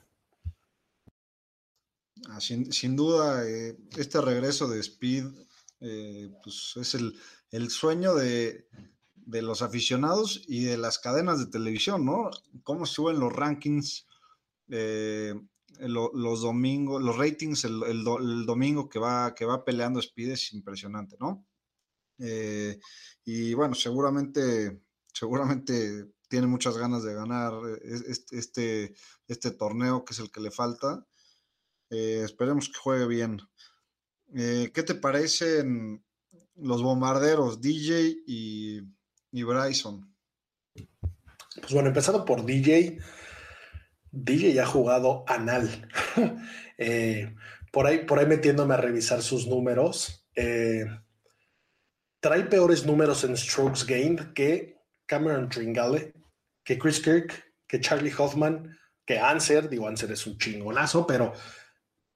[2.30, 5.26] Ah, sin, duda, eh, este regreso de Speed
[5.80, 6.96] eh, pues es
[7.52, 8.68] el, sueño de,
[9.26, 12.30] los aficionados y de las cadenas de televisión, ¿no?
[12.64, 14.08] Cómo suben los rankings,
[14.70, 15.34] eh,
[15.80, 21.46] los domingos, los ratings el, domingo que va, que va peleando Speed es impresionante, ¿no?
[23.26, 24.82] y bueno, seguramente,
[25.14, 27.54] seguramente tiene muchas ganas de ganar
[28.32, 28.96] este,
[29.28, 31.06] este torneo que es el que le falta.
[31.90, 33.42] Eh, esperemos que juegue bien.
[34.36, 36.04] Eh, ¿Qué te parecen
[36.56, 38.82] los bombarderos, DJ y,
[39.32, 40.14] Bryson?
[40.74, 43.00] Pues bueno, empezando por DJ.
[44.12, 45.90] DJ ha jugado anal.
[46.80, 47.34] Eh,
[47.72, 50.28] por, ahí, por ahí metiéndome a revisar sus números.
[52.20, 56.14] trae peores números en strokes gained que Cameron Tringale,
[56.64, 59.70] que Chris Kirk, que Charlie Hoffman, que Anser.
[59.70, 61.34] Digo, Anser es un chingonazo, pero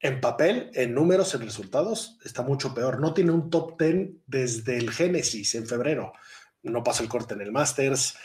[0.02, 3.00] en papel, en números, en resultados, está mucho peor.
[3.00, 6.12] No tiene un top 10 desde el Génesis en febrero.
[6.64, 8.16] No pasa el corte en el Masters.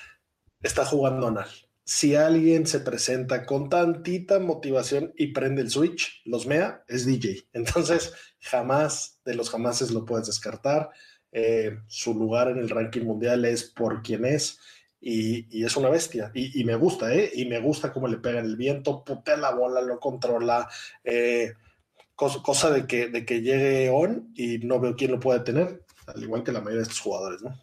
[0.61, 1.47] Está jugando anal.
[1.85, 7.47] Si alguien se presenta con tantita motivación y prende el switch, los mea, es DJ.
[7.53, 10.89] Entonces, jamás de los jamases lo puedes descartar.
[11.31, 14.59] Eh, su lugar en el ranking mundial es por quien es.
[14.99, 16.31] Y, es una bestia.
[16.33, 17.31] Y, me gusta, ¿eh?
[17.35, 20.67] Y me gusta cómo le pega el viento, putea la bola, lo controla.
[21.03, 21.53] Eh,
[22.17, 26.21] cosa, de, que, de que llegue on y no veo quién lo puede tener, al
[26.21, 27.55] igual que la mayoría de estos jugadores, ¿no?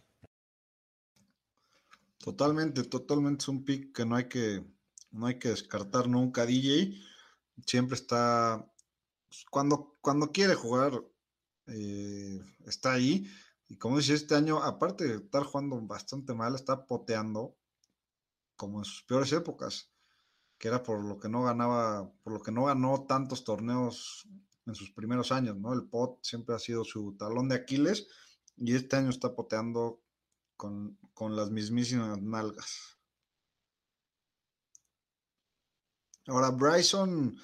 [2.19, 4.65] Totalmente, totalmente es un pick que no hay que,
[5.11, 6.47] no hay que descartar nunca.
[6.47, 6.95] DJ
[7.67, 8.65] siempre está,
[9.29, 11.05] pues, cuando, cuando quiere jugar,
[11.67, 13.27] eh, está ahí.
[13.69, 17.57] Y como dice, este año, aparte de estar jugando bastante mal, está poteando
[18.57, 19.91] como en sus peores épocas,
[20.65, 24.27] que era por lo que no ganaba, por lo que no ganó tantos torneos
[24.65, 25.75] en sus primeros años, ¿no?
[25.75, 28.09] El pot siempre ha sido su talón de Aquiles
[28.57, 30.01] y este año está poteando
[30.57, 32.97] con, con las mismísimas nalgas.
[36.29, 37.39] Ahora, Bryson,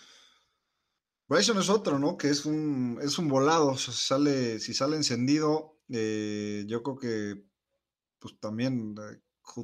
[1.28, 2.16] Bryson es otro, ¿no?
[2.16, 3.76] Que es un, es un volado.
[3.76, 7.44] si, sale, si sale encendido, eh, yo creo que
[8.18, 9.20] pues también eh,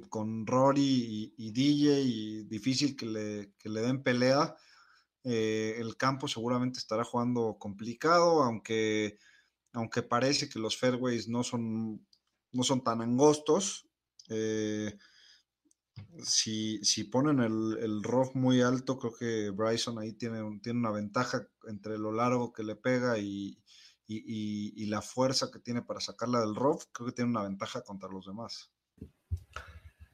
[0.08, 4.54] con Rory y, DJ, y difícil que le, que le den pelea.
[5.24, 9.18] Eh, el campo seguramente estará jugando complicado, aunque,
[9.72, 12.06] aunque parece que los fairways no son,
[12.52, 13.88] no son tan angostos.
[14.28, 14.96] Eh,
[16.22, 18.02] si, si, ponen el, el
[18.34, 22.76] muy alto, creo que Bryson ahí tiene, tiene una ventaja entre lo largo que le
[22.76, 23.58] pega y,
[24.06, 26.82] y, y, la fuerza que tiene para sacarla del rough.
[26.92, 28.70] Creo que tiene una ventaja contra los demás.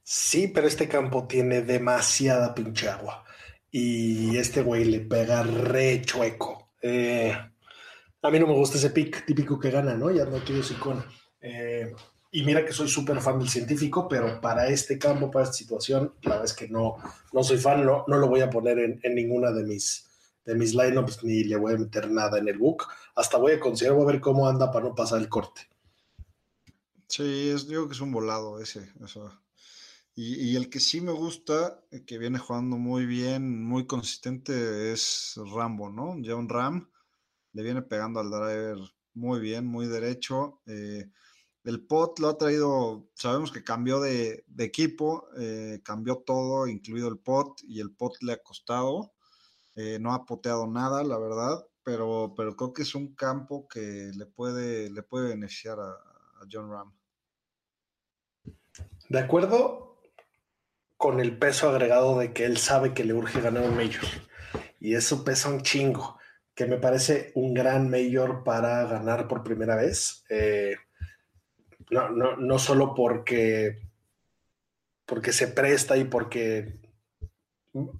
[0.03, 3.24] Sí, pero este campo tiene demasiada pinche agua.
[3.70, 6.72] Y este güey le pega re chueco.
[6.82, 7.32] Eh,
[8.22, 10.11] a mí no me gusta ese pick típico que gana, ¿no?
[10.11, 11.05] Ya no quiero con.
[11.40, 11.94] Eh,
[12.30, 16.14] y mira que soy súper fan del científico, pero para este campo, para esta situación,
[16.22, 16.96] la verdad es que no,
[17.32, 20.09] no soy fan, no, no lo voy a poner en, en ninguna de mis,
[20.44, 22.84] de mis lineups, ni le voy a meter nada en el book.
[23.14, 25.68] Hasta voy a considerar, voy a ver cómo anda para no pasar el corte.
[27.09, 28.90] Sí, es, digo que es un volado ese.
[29.05, 29.30] Eso.
[30.15, 35.35] Y, el que sí me gusta, eh, que viene jugando muy bien, muy consistente, es
[35.37, 36.17] Rambo, ¿no?
[36.23, 36.91] John Ram
[37.53, 38.79] le viene pegando al driver
[39.15, 40.61] muy bien, muy derecho.
[40.67, 41.11] Eh,
[41.65, 47.19] el pot lo ha traído, sabemos que cambió de, equipo, eh, cambió todo, incluido el
[47.19, 49.15] pot, y el pot le ha costado.
[50.01, 54.27] no ha poteado nada, la verdad, pero, pero creo que es un campo que le
[54.27, 56.93] puede, le puede beneficiar a, a John Ram.
[59.09, 59.91] De acuerdo,
[61.03, 64.05] con el peso agregado de que él sabe que le urge ganar un mayor.
[64.78, 66.16] Y eso pesa un chingo,
[66.55, 70.24] que me parece un gran mayor para ganar por primera vez.
[70.28, 70.76] Eh,
[71.90, 73.80] no, no, no, solo porque,
[75.05, 76.78] porque se presta y porque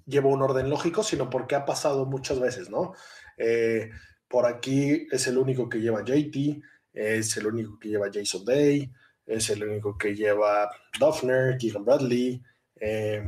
[0.05, 2.93] lleva un orden lógico, sino porque ha pasado muchas veces, ¿no?
[3.35, 3.91] Eh,
[4.29, 6.61] por aquí es el único que lleva JT,
[6.93, 8.89] es el único que lleva Jason Day,
[9.25, 12.41] es el único que lleva Duffner, Keegan Bradley,
[12.79, 13.27] eh,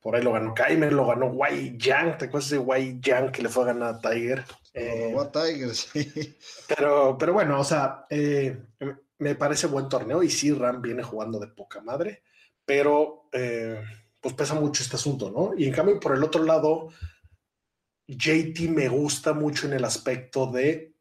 [0.00, 2.18] por ahí lo ganó Kaimer, lo ganó Wai Yang.
[2.18, 4.44] ¿Te acuerdas de Wai Yang que le fue a ganar a Tiger?
[4.72, 6.38] Eh, a Tiger, sí.
[6.68, 8.56] Pero, pero bueno, o sea, eh,
[9.18, 12.22] me parece buen torneo y sí, Ram viene jugando de poca madre,
[12.64, 13.28] pero
[14.20, 15.52] pues pesa mucho este asunto, ¿no?
[15.56, 16.88] Y en cambio, por el otro lado,
[18.08, 20.96] JT me gusta mucho en el aspecto de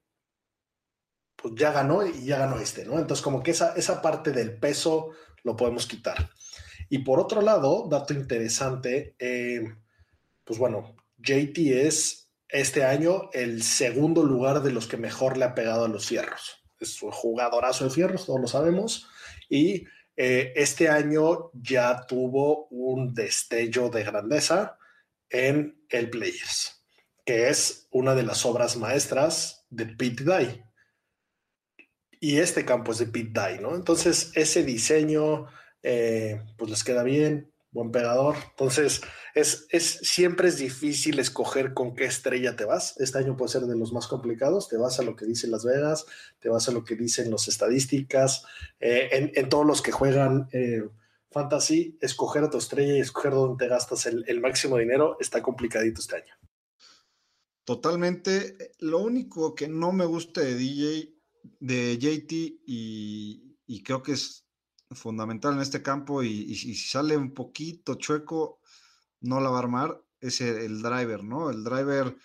[1.36, 2.98] pues ya ganó y ya ganó este, ¿no?
[2.98, 5.12] Entonces, como que esa, esa parte del peso
[5.44, 6.30] lo podemos quitar.
[6.90, 9.64] Y por otro lado, dato interesante, eh,
[10.44, 11.58] pues bueno, JT
[11.88, 16.08] es este año el segundo lugar de los que mejor le ha pegado a los
[16.08, 16.64] fierros.
[16.80, 19.08] Es un jugadorazo de fierros, todos lo sabemos.
[19.50, 24.78] Y eh, este año ya tuvo un destello de grandeza
[25.30, 26.86] en el Players,
[27.26, 30.66] que es una de las obras maestras de Pete Dye.
[32.20, 33.76] Y este campo es de Pete Dye, ¿no?
[33.76, 35.48] Entonces, ese diseño,
[35.88, 38.36] eh, pues les queda bien, buen pegador.
[38.50, 39.02] Entonces,
[39.36, 43.00] es, es, siempre es difícil escoger con qué estrella te vas.
[43.00, 44.68] Este año puede ser de los más complicados.
[44.68, 46.08] Te vas a lo que dicen Las Vegas,
[46.40, 48.46] te vas a lo que dicen las estadísticas.
[48.80, 50.88] Eh, en, todos los que juegan eh,
[51.30, 55.44] fantasy, escoger a tu estrella y escoger dónde te gastas el, el máximo dinero está
[55.44, 56.34] complicadito este año.
[57.64, 58.72] Totalmente.
[58.80, 61.14] Lo único que no me gusta de DJ,
[61.60, 62.32] de JT,
[62.66, 64.45] y, y creo que es
[64.96, 68.60] fundamental en este campo y, si sale un poquito chueco,
[69.22, 71.50] no la va a armar, es el, driver, ¿no?
[71.50, 72.16] El driver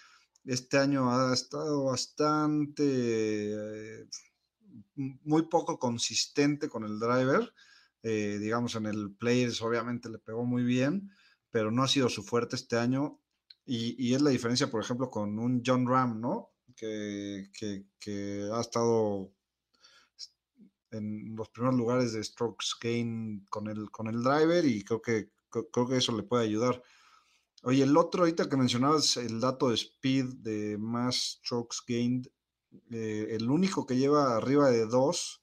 [0.45, 4.09] este año ha estado bastante, eh,
[4.95, 7.53] muy poco consistente con el driver.
[8.03, 11.11] Eh, digamos, en el Players obviamente le pegó muy bien,
[11.51, 13.21] pero no ha sido su fuerte este año.
[13.67, 16.51] Y, es la diferencia, por ejemplo, con un John Ram, ¿no?
[16.75, 17.51] que,
[18.01, 19.33] que ha estado
[20.91, 25.31] en los primeros lugares de strokes gain con el, con el driver y creo que,
[25.51, 26.83] creo que eso le puede ayudar.
[27.63, 32.27] Oye, el otro ahorita que mencionabas, el dato de speed de más strokes gained,
[32.91, 35.43] eh, el único que lleva arriba de dos,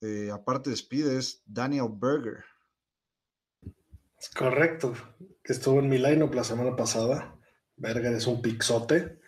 [0.00, 2.44] eh, aparte de speed, es Daniel Berger.
[4.18, 4.94] Es correcto,
[5.42, 7.36] estuvo en mi line la semana pasada.
[7.76, 9.18] Berger es un pixote.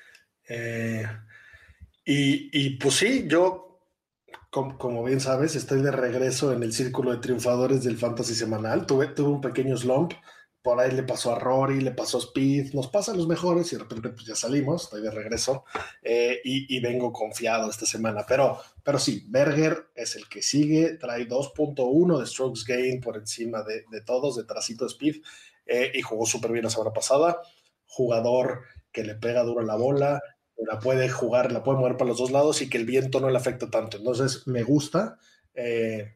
[0.49, 1.05] Eh,
[2.05, 3.66] y, y pues sí, yo
[4.79, 8.87] como, bien sabes, estoy de regreso en el círculo de triunfadores del Fantasy Semanal.
[8.87, 10.15] Tuve, tuve un pequeño slump.
[10.63, 13.77] Por ahí le pasó a Rory, le pasó a Speed, nos pasan los mejores y
[13.77, 15.65] de repente pues ya salimos, estoy de regreso
[16.03, 18.25] eh, y, vengo confiado esta semana.
[18.27, 23.63] Pero, pero sí, Berger es el que sigue, trae 2.1 de strokes gain por encima
[23.63, 25.17] de, de todos, de tracito de Speed
[25.67, 27.41] eh, y jugó súper bien la semana pasada.
[27.87, 30.21] Jugador que le pega duro la bola,
[30.59, 33.31] la puede jugar, la puede mover para los dos lados y que el viento no
[33.31, 33.97] le afecta tanto.
[33.99, 35.19] Entonces, me gusta.
[35.55, 36.15] Eh,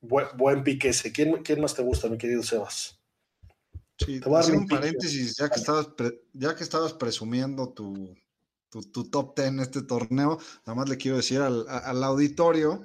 [0.00, 1.12] buen, pique ese.
[1.12, 2.98] ¿Quién, ¿Quién, más te gusta, mi querido Sebas?
[3.98, 5.88] Sí, te voy a hacer un paréntesis, ya que, estabas
[6.32, 8.16] ya que estabas presumiendo tu,
[8.68, 12.84] tu, top 10 en este torneo, nada más le quiero decir al, al auditorio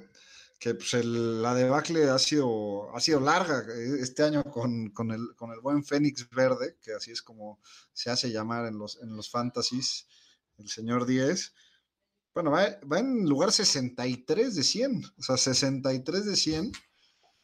[0.58, 5.12] que pues el, la debacle ha sido, ha sido larga eh, este año con, con,
[5.12, 7.60] el, con el buen Fénix Verde, que así es como
[7.92, 10.06] se hace llamar en los, en los fantasies
[10.58, 11.54] el señor 10.
[12.34, 16.72] Bueno, va, en lugar 63 de 100, o sea, 63 de 100.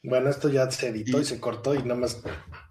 [0.05, 2.21] Bueno, esto ya se editó y, se cortó y nada más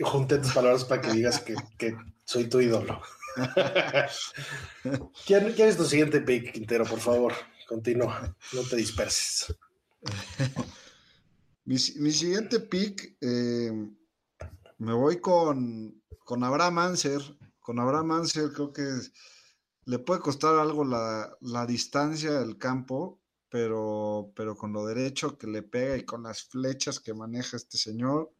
[0.02, 3.02] junté tus palabras para que digas que, soy tu ídolo.
[5.26, 6.86] ¿Quién, es tu siguiente pick, Quintero?
[6.86, 7.34] Por favor,
[7.68, 9.54] continúa, no te disperses.
[11.66, 13.72] mi, siguiente pick, eh,
[14.78, 17.22] me voy con, con Abraham Anser.
[17.60, 18.84] Con Abraham Anser creo que
[19.86, 23.20] le puede costar algo la, distancia del campo,
[23.50, 27.78] pero, pero con lo derecho que le pega y con las flechas que maneja este
[27.78, 28.32] señor,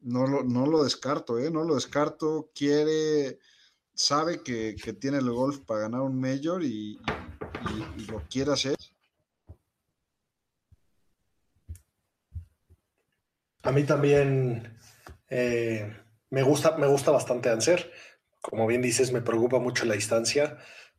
[0.00, 1.50] no lo, no lo descarto, ¿eh?
[1.50, 2.50] No lo descarto.
[2.54, 3.38] Quiere,
[3.94, 7.00] sabe que, tiene el golf para ganar un mayor y,
[8.08, 8.76] lo quiere hacer.
[13.62, 14.76] A mí también
[15.30, 15.96] eh,
[16.30, 17.92] me, gusta, me gusta bastante Anser
[18.42, 20.58] como bien dices, me preocupa mucho la distancia,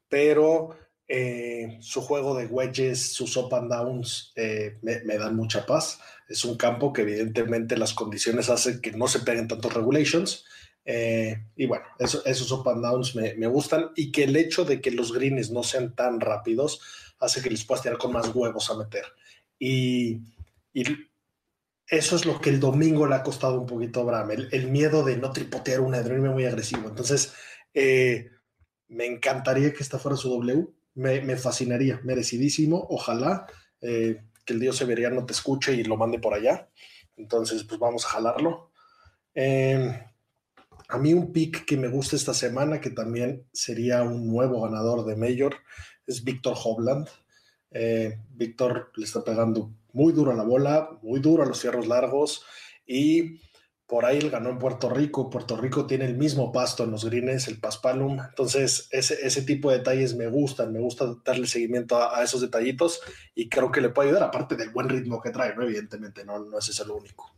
[0.09, 0.75] pero
[1.07, 5.99] eh, su juego de wedges, sus up and downs eh, me, dan mucha paz.
[6.27, 10.45] Es un campo que evidentemente las condiciones hacen que no se peguen tantos regulations.
[10.85, 14.91] Eh, y bueno, esos up and downs me, gustan y que el hecho de que
[14.91, 16.81] los greens no sean tan rápidos
[17.19, 19.05] hace que les puedas tirar con más huevos a meter.
[19.59, 20.21] Y,
[21.87, 25.03] eso es lo que el domingo le ha costado un poquito a Bram, el, miedo
[25.03, 26.87] de no tripotear una, de muy agresivo.
[26.87, 27.33] Entonces,
[27.73, 28.29] eh,
[28.87, 32.85] me encantaría que esta fuera su W, me, fascinaría, merecidísimo.
[32.89, 33.47] Ojalá
[33.81, 36.69] eh, que el dios severiano te escuche y lo mande por allá.
[37.17, 38.71] Entonces, pues vamos a jalarlo.
[39.33, 39.93] Em,
[40.87, 45.05] a mí un pick que me gusta esta semana, que también sería un nuevo ganador
[45.05, 45.55] de Mayor,
[46.05, 47.07] es Víctor Hovland.
[47.71, 52.43] Eh, Víctor le está pegando muy duro la bola, muy duro los fierros largos
[52.85, 53.39] y
[53.93, 55.29] por ahí él ganó en Puerto Rico.
[55.29, 58.19] Puerto Rico tiene el mismo pasto en los greens, el paspalum.
[58.19, 63.01] Entonces, ese, ese tipo de detalles me gustan, me gusta darle seguimiento a, esos detallitos
[63.35, 65.63] y creo que le puede ayudar, aparte del buen ritmo que trae, ¿no?
[65.63, 67.35] Evidentemente, no, no es ese lo único.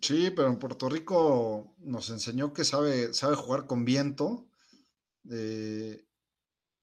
[0.00, 4.46] Sí, pero en Puerto Rico nos enseñó que sabe, sabe jugar con viento.
[5.30, 6.06] Eh,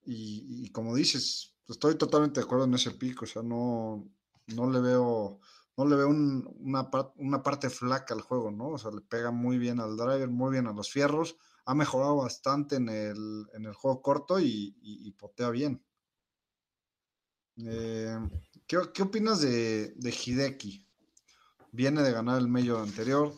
[0.04, 3.26] y, y, como dices, estoy totalmente de acuerdo en ese pico.
[3.26, 4.08] O sea, no,
[4.48, 5.40] no le veo,
[5.78, 8.70] no le veo una, una, parte flaca al juego, ¿no?
[8.70, 12.18] O sea, le pega muy bien al driver, muy bien a los fierros, ha mejorado
[12.18, 15.84] bastante en el, en el juego corto y, potea bien.
[17.58, 18.18] Eh,
[18.68, 20.86] ¿qué, opinas de, de, Hideki?
[21.72, 23.34] Viene de ganar el medio anterior,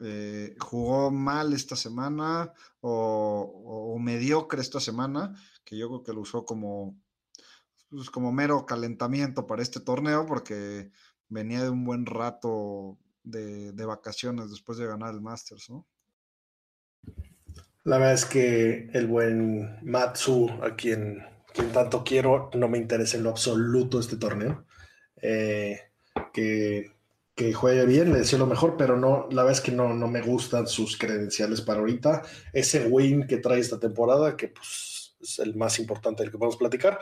[0.00, 6.20] eh, jugó mal esta semana o, o, mediocre esta semana, que yo creo que lo
[6.20, 6.96] usó como,
[7.94, 10.90] pues, como mero calentamiento para este torneo porque
[11.28, 15.86] venía de un buen rato de, vacaciones después de ganar el Masters, ¿no?
[17.84, 21.22] La verdad es que el buen Matsu, a quien,
[21.52, 24.64] quien tanto quiero, no me interesa en lo absoluto este torneo.
[25.20, 25.80] Eh,
[26.32, 26.90] que,
[27.52, 30.22] juegue bien, le deseo lo mejor, pero no, la verdad es que no, no me
[30.22, 32.22] gustan sus credenciales para ahorita.
[32.52, 36.56] Ese win que trae esta temporada, que pues, es el más importante del que podemos
[36.56, 36.98] platicar,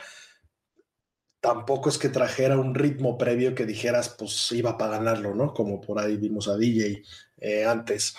[1.43, 5.53] tampoco es que trajera un ritmo previo que dijeras, pues iba para ganarlo, ¿no?
[5.53, 7.03] Como por ahí vimos a DJ
[7.38, 8.14] eh, antes.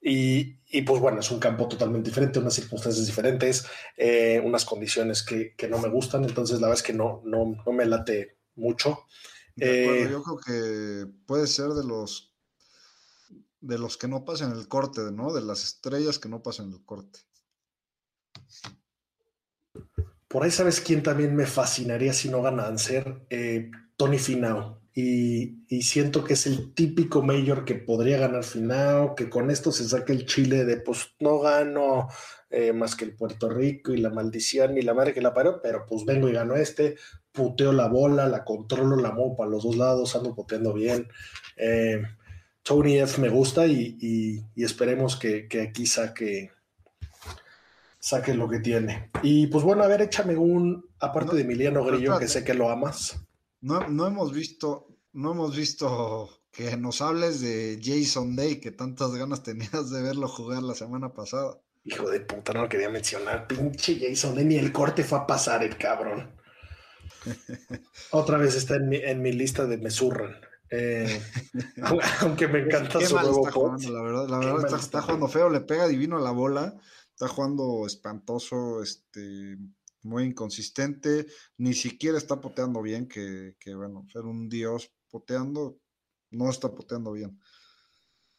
[0.00, 5.54] Y, pues bueno, es un campo totalmente diferente, unas circunstancias diferentes, eh, unas condiciones que,
[5.68, 9.04] no me gustan, entonces la verdad es que no, no, no me late mucho.
[9.56, 12.34] Eh, yo creo que puede ser de los
[13.60, 15.32] de los que no pasan el corte, ¿no?
[15.32, 17.20] De las estrellas que no pasan el corte.
[20.28, 24.80] Por ahí sabes quién también me fascinaría si no gana Anser, eh, Tony Finau.
[24.94, 29.84] y, siento que es el típico mayor que podría ganar final, que con esto se
[29.88, 32.08] saque el Chile de pues no gano
[32.48, 35.60] eh, más que el Puerto Rico y la maldición y la madre que la paró,
[35.60, 36.96] pero pues vengo y gano este,
[37.32, 41.08] puteo la bola, la controlo, la muevo para los dos lados, ando puteando bien.
[41.56, 42.02] Eh,
[42.62, 46.52] Tony F me gusta y, esperemos que, aquí saque,
[48.06, 49.10] saque lo que tiene.
[49.24, 52.70] Y pues bueno, a ver, échame un, aparte de Emiliano Grillo, que sé que lo
[52.70, 53.20] amas.
[53.60, 59.12] No, no hemos visto, no hemos visto que nos hables de Jason Day, que tantas
[59.16, 61.58] ganas tenías de verlo jugar la semana pasada.
[61.82, 63.48] Hijo de puta, no lo quería mencionar.
[63.48, 66.30] Pinche Jason Day, ni el corte fue a pasar el cabrón.
[68.12, 70.36] Otra vez está en mi, en mi lista de me zurran.
[70.70, 71.20] Eh,
[72.20, 75.60] aunque me encanta su nuevo jugando, La verdad, la verdad está, está, jugando feo, le
[75.60, 76.76] pega divino a la bola,
[77.16, 79.56] está jugando espantoso, este,
[80.02, 81.24] muy inconsistente,
[81.56, 85.78] ni siquiera está poteando bien, que, bueno, ser un dios poteando,
[86.30, 87.40] no está poteando bien.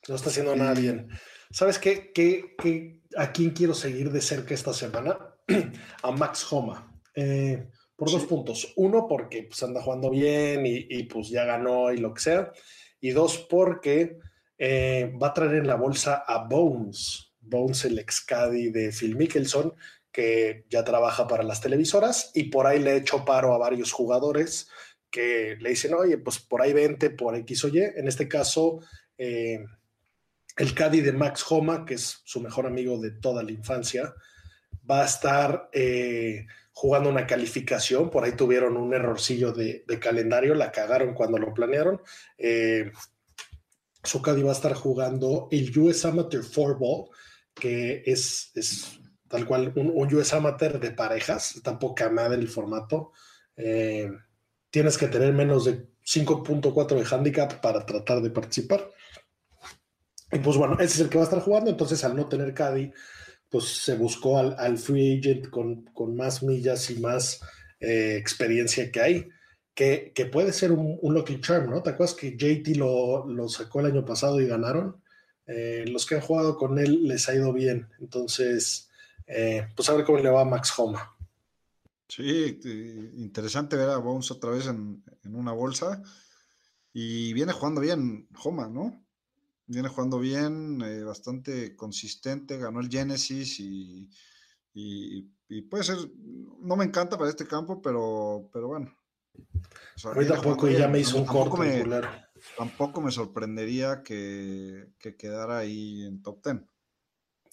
[0.08, 1.10] No está haciendo nada bien.
[1.50, 5.18] ¿Sabes qué, qué, ¿A quién quiero seguir de cerca esta semana?
[6.04, 7.02] a Max Homa.
[7.16, 8.74] Eh, por dos puntos.
[8.76, 12.52] Uno, porque pues, anda jugando bien y, pues ya ganó y lo que sea.
[13.02, 14.20] Y dos, porque
[14.56, 17.27] eh, va a traer en la bolsa a Bones.
[17.50, 19.74] Bones, el ex de Phil Mickelson,
[20.12, 23.92] que ya trabaja para las televisoras y por ahí le he hecho paro a varios
[23.92, 24.70] jugadores
[25.10, 27.80] que le dicen, oye, pues por ahí vente, por X o Y.
[27.80, 28.80] En este caso,
[29.18, 29.64] eh,
[30.58, 34.14] el Caddy de Max Homa, que es su mejor amigo de toda la infancia,
[34.90, 38.10] va a estar eh, jugando una calificación.
[38.10, 42.02] Por ahí tuvieron un errorcillo de, calendario, la cagaron cuando lo planearon.
[42.38, 42.92] Eh,
[44.04, 46.44] su Caddy va a estar jugando el US Amateur
[46.78, 47.10] Ball,
[47.60, 53.12] que es, es tal cual un, US Amateur de parejas, tampoco madre el formato.
[53.56, 54.10] Eh,
[54.70, 58.90] tienes que tener menos de 5.4 de handicap para tratar de participar.
[60.32, 62.54] Y pues bueno, ese es el que va a estar jugando, entonces al no tener
[62.54, 62.92] Caddy,
[63.50, 67.42] pues se buscó al, free agent con, más millas y más
[67.80, 69.30] eh, experiencia que hay,
[69.74, 71.82] que, puede ser un, lucky charm, ¿no?
[71.82, 75.02] ¿Te acuerdas que JT lo, lo sacó el año pasado y ganaron?
[75.48, 78.90] Eh, los que han jugado con él les ha ido bien, entonces
[79.28, 81.14] eh, pues a ver cómo le va a Max Homa.
[82.08, 82.60] Sí,
[83.18, 86.02] interesante ver a Bones otra vez en, una bolsa.
[86.94, 89.06] Y viene jugando bien Homa, ¿no?
[89.66, 94.10] Viene jugando bien, eh, bastante consistente, ganó el Genesis y,
[95.70, 95.98] puede ser,
[96.60, 98.96] no me encanta para este campo, pero, pero bueno.
[100.04, 101.84] Ahorita poco ya me hizo un tampoco me,
[102.56, 106.58] tampoco me sorprendería que, que quedara ahí en top 10.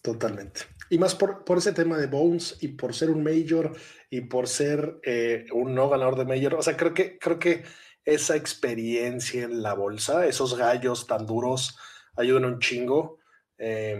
[0.05, 0.61] Totalmente.
[0.91, 3.73] Y más por, ese tema de Bones y por ser un Major
[4.11, 6.57] y por ser eh, un no ganador de Major.
[6.57, 7.65] O sea, creo que, creo que
[8.05, 11.79] esa experiencia en la bolsa, esos gallos tan duros,
[12.17, 13.19] ayudan un chingo.
[13.57, 13.99] Eh,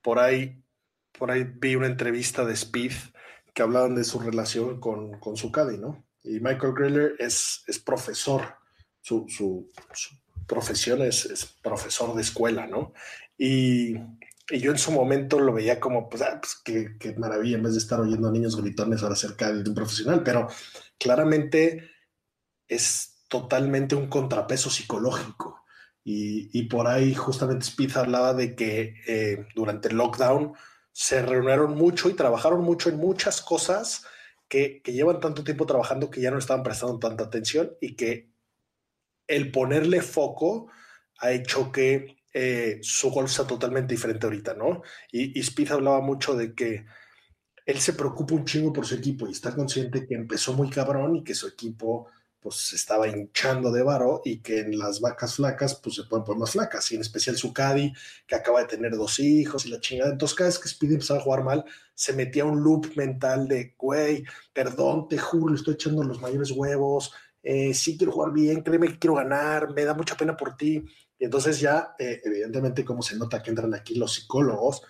[0.00, 0.64] por ahí,
[1.18, 2.92] por ahí vi una entrevista de Speed
[3.52, 6.06] que hablaban de su relación con, su caddy, ¿no?
[6.24, 8.56] Y Michael Griller es, es profesor,
[9.02, 9.68] su,
[10.46, 12.94] profesión es, es, profesor de escuela, ¿no?
[13.38, 13.94] Y
[14.50, 17.78] yo en su momento lo veía como, pues, ah, pues qué, maravilla, en vez de
[17.78, 20.48] estar oyendo a niños gritones ahora cerca de un profesional, pero
[20.98, 21.90] claramente
[22.68, 25.60] es totalmente un contrapeso psicológico.
[26.04, 30.52] Y, por ahí justamente Speed hablaba de que eh, durante el lockdown
[30.90, 34.04] se reunieron mucho y trabajaron mucho en muchas cosas
[34.48, 38.31] que, que llevan tanto tiempo trabajando que ya no estaban prestando tanta atención y que
[39.26, 40.68] el ponerle foco
[41.18, 44.82] ha hecho que eh, su golf sea totalmente diferente ahorita, ¿no?
[45.10, 46.86] Y, y hablaba mucho de que
[47.66, 51.16] él se preocupa un chingo por su equipo y está consciente que empezó muy cabrón
[51.16, 52.08] y que su equipo
[52.40, 56.24] pues se estaba hinchando de varo y que en las vacas flacas pues se pueden
[56.24, 57.92] poner más flacas y en especial su Caddy
[58.26, 61.20] que acaba de tener dos hijos y la chingada entonces cada vez que Speedy empezaba
[61.20, 61.64] a jugar mal
[61.94, 66.50] se metía un loop mental de güey perdón te juro le estoy echando los mayores
[66.50, 67.12] huevos
[67.42, 70.84] eh, sí quiero jugar bien créeme que quiero ganar me da mucha pena por ti
[71.22, 74.82] y entonces ya, eh, evidentemente, como se nota que entran aquí los psicólogos,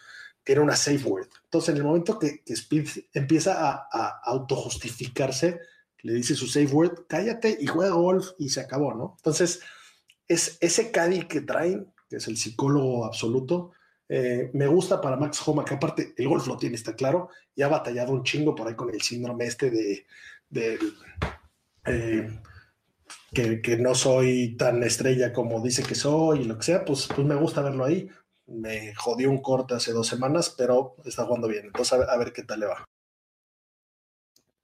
[0.42, 1.28] tiene una safe word.
[1.44, 5.60] Entonces, en el momento que, Speed empieza a, a autojustificarse,
[5.98, 9.16] le dice su safe word, cállate y juega golf y se acabó, ¿no?
[9.18, 9.60] Entonces,
[10.26, 13.72] es ese Caddy que traen, que es el psicólogo absoluto,
[14.08, 17.60] eh, me gusta para Max Homa, que aparte el golf lo tiene, está claro, y
[17.60, 20.06] ha batallado un chingo por ahí con el síndrome este de,
[20.48, 20.78] de
[21.86, 22.40] eh,
[23.32, 27.08] que, que, no soy tan estrella como dice que soy y lo que sea, pues,
[27.14, 28.08] pues me gusta verlo ahí.
[28.46, 31.66] Me jodió un corte hace dos semanas, pero está jugando bien.
[31.66, 32.84] Entonces a, ver qué tal le va.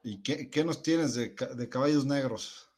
[0.03, 2.69] ¿Y qué, qué nos tienes de, de caballos negros?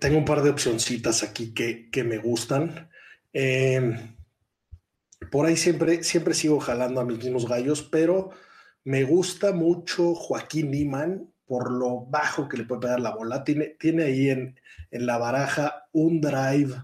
[0.00, 2.90] tengo un par de opcioncitas aquí que, que me gustan.
[3.32, 4.14] Eh,
[5.30, 8.30] por ahí siempre, siempre sigo jalando a mis mismos gallos, pero
[8.88, 13.44] me gusta mucho Joaquín Niman por lo bajo que le puede pegar la bola.
[13.44, 14.58] Tiene, tiene ahí en,
[14.90, 16.74] en la baraja un drive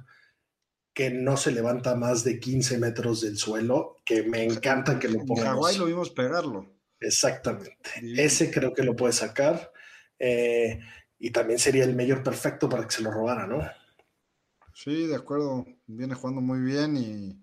[0.92, 5.20] que no se levanta más de 15 metros del suelo, que me encanta que lo
[5.20, 5.54] En pongamos.
[5.54, 6.74] Hawái lo vimos pegarlo.
[7.00, 7.72] Exactamente.
[8.02, 9.72] Ese creo que lo puede sacar.
[10.18, 10.80] eh,
[11.18, 13.62] y también sería el mayor perfecto para que se lo robara, ¿no?
[14.74, 15.64] Sí, de acuerdo.
[15.86, 17.42] Viene jugando muy bien y,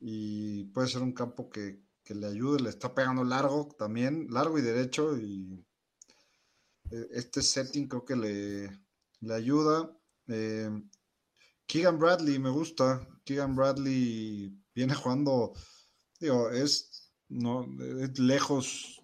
[0.00, 1.78] y puede ser un campo que,
[2.10, 2.60] que le ayude.
[2.60, 5.16] Le está pegando largo también, largo y derecho.
[5.16, 5.64] Y
[6.90, 8.80] eh, este setting creo que le,
[9.20, 9.96] le ayuda.
[10.26, 10.70] Eh,
[11.66, 13.06] Keegan Bradley me gusta.
[13.24, 15.52] Keegan Bradley viene jugando,
[16.18, 17.64] digo, es, no,
[18.00, 19.00] es lejos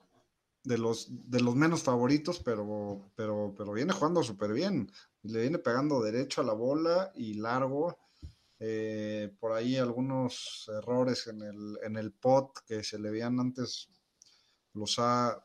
[0.64, 4.90] de los, de los menos favoritos, pero, pero, pero viene jugando súper bien.
[5.22, 7.96] Le viene pegando derecho a la bola y largo.
[8.58, 13.88] Eh, por ahí algunos errores en el, en el pot que se le veían antes
[14.72, 15.44] los ha,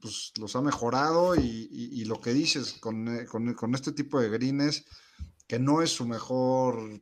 [0.00, 4.20] pues, los ha mejorado y, y- lo que dices con, eh, con- con este tipo
[4.20, 4.84] de greens
[5.46, 7.00] que no es su mejor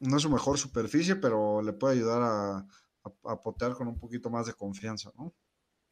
[0.00, 2.66] no es su mejor superficie pero le puede ayudar a,
[3.24, 5.32] a, potear con un poquito más de confianza ¿no?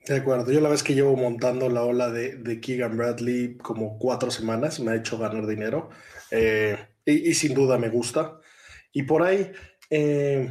[0.07, 0.53] De acuerdo.
[0.53, 4.79] Yo la vez que llevo montando la ola de, de Keegan Bradley como cuatro semanas,
[4.79, 5.89] me ha hecho ganar dinero.
[6.31, 8.39] eh, y sin duda me gusta.
[8.95, 9.53] Y por ahí
[9.91, 10.51] eh,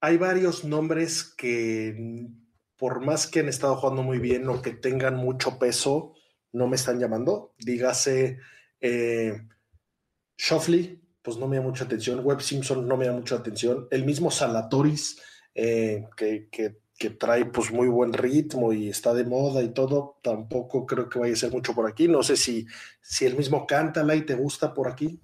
[0.00, 2.28] hay varios nombres que,
[2.76, 6.14] por más que han estado jugando muy bien o que tengan mucho peso,
[6.52, 7.54] no me están llamando.
[7.58, 8.38] Dígase
[8.80, 9.40] eh,
[10.36, 12.20] Shoffley, pues no me da mucha atención.
[12.24, 13.88] Webb Simpson no me da mucha atención.
[13.90, 15.20] El mismo Salatoris,
[15.54, 20.18] eh, que, que- que trae pues muy buen ritmo y está de moda y todo,
[20.20, 22.08] tampoco creo que vaya a ser mucho por aquí.
[22.08, 22.66] No sé si,
[23.00, 25.20] si el mismo Cántala y te gusta por aquí.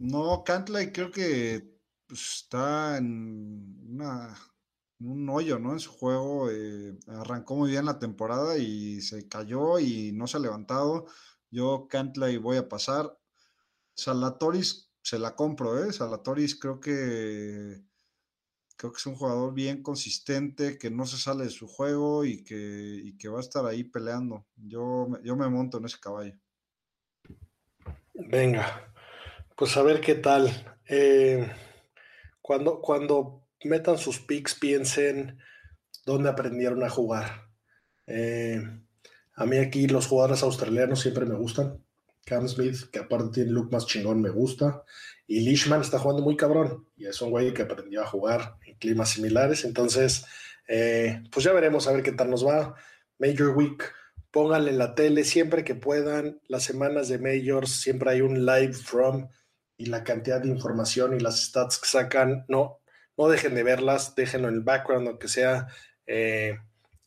[0.00, 4.34] No, Cantlay creo que pues, está en, una,
[4.98, 5.72] un hoyo, ¿no?
[5.72, 6.50] En su juego.
[6.50, 11.06] eh, arrancó muy bien la temporada y se cayó y no se ha levantado.
[11.50, 13.14] Yo Cantlay voy a pasar.
[13.94, 15.92] Salatoris se la compro, ¿eh?
[15.92, 17.82] Salatoris creo que
[18.76, 22.42] creo que es un jugador bien consistente, que no se sale de su juego y
[22.42, 22.56] que,
[23.04, 24.46] y que va a estar ahí peleando.
[24.56, 26.34] Yo, yo me monto en ese caballo.
[28.14, 28.89] Venga,
[29.60, 30.50] pues a ver qué tal.
[30.88, 31.46] Eh,
[32.40, 35.38] cuando, cuando metan sus picks, piensen
[36.06, 37.50] dónde aprendieron a jugar.
[38.06, 38.58] Eh,
[39.34, 41.84] a mí aquí los jugadores australianos siempre me gustan.
[42.24, 44.82] Cam Smith, que aparte tiene look más chingón, me gusta.
[45.26, 46.86] Y Leishman está jugando muy cabrón.
[46.96, 49.66] Y es un güey que aprendió a jugar en climas similares.
[49.66, 50.24] Entonces,
[50.68, 52.76] eh, pues ya veremos a ver qué tal nos va.
[53.18, 53.92] Major Week,
[54.30, 56.40] pónganle en la tele siempre que puedan.
[56.48, 59.28] Las semanas de Majors siempre hay un live from
[59.80, 62.80] y la cantidad de información y las stats que sacan, no,
[63.16, 65.68] no dejen de verlas, déjenlo en el background, aunque sea.
[66.06, 66.58] eh,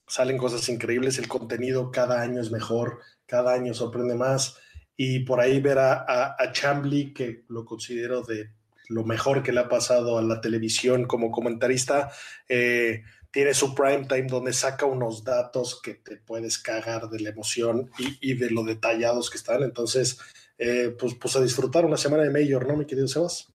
[0.07, 4.57] salen cosas increíbles, el contenido cada año es mejor, cada año sorprende más.
[4.97, 8.49] Y por ahí ver a, a, Chambly, que lo considero de
[8.89, 12.11] lo mejor que le ha pasado a la televisión como comentarista,
[12.49, 17.29] eh, tiene su prime time donde saca unos datos que te puedes cagar de la
[17.29, 19.61] emoción y, y de lo detallados que están.
[19.61, 20.17] Entonces,
[20.57, 23.53] eh, pues, pues a disfrutar una semana de Mayor, ¿no, mi querido Sebas?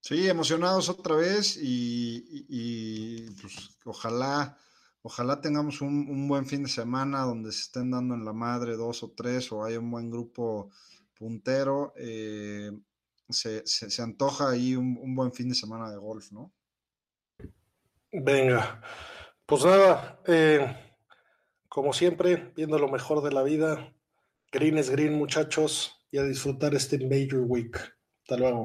[0.00, 2.46] Sí, emocionados otra vez y, y-
[3.26, 4.56] y, pues ojalá,
[5.02, 8.76] ojalá tengamos un, un buen fin de semana donde se estén dando en la madre
[8.76, 10.70] dos o tres o haya un buen grupo
[11.14, 11.92] puntero.
[11.96, 12.70] eh,
[13.28, 16.52] se, se- se antoja ahí un, un buen fin de semana de golf, ¿no?
[18.12, 18.80] Venga,
[19.46, 20.76] pues nada, eh,
[21.68, 23.94] como siempre, viendo lo mejor de la vida,
[24.52, 27.76] green es green, muchachos, y a disfrutar este Major Week.
[28.22, 28.64] Hasta luego.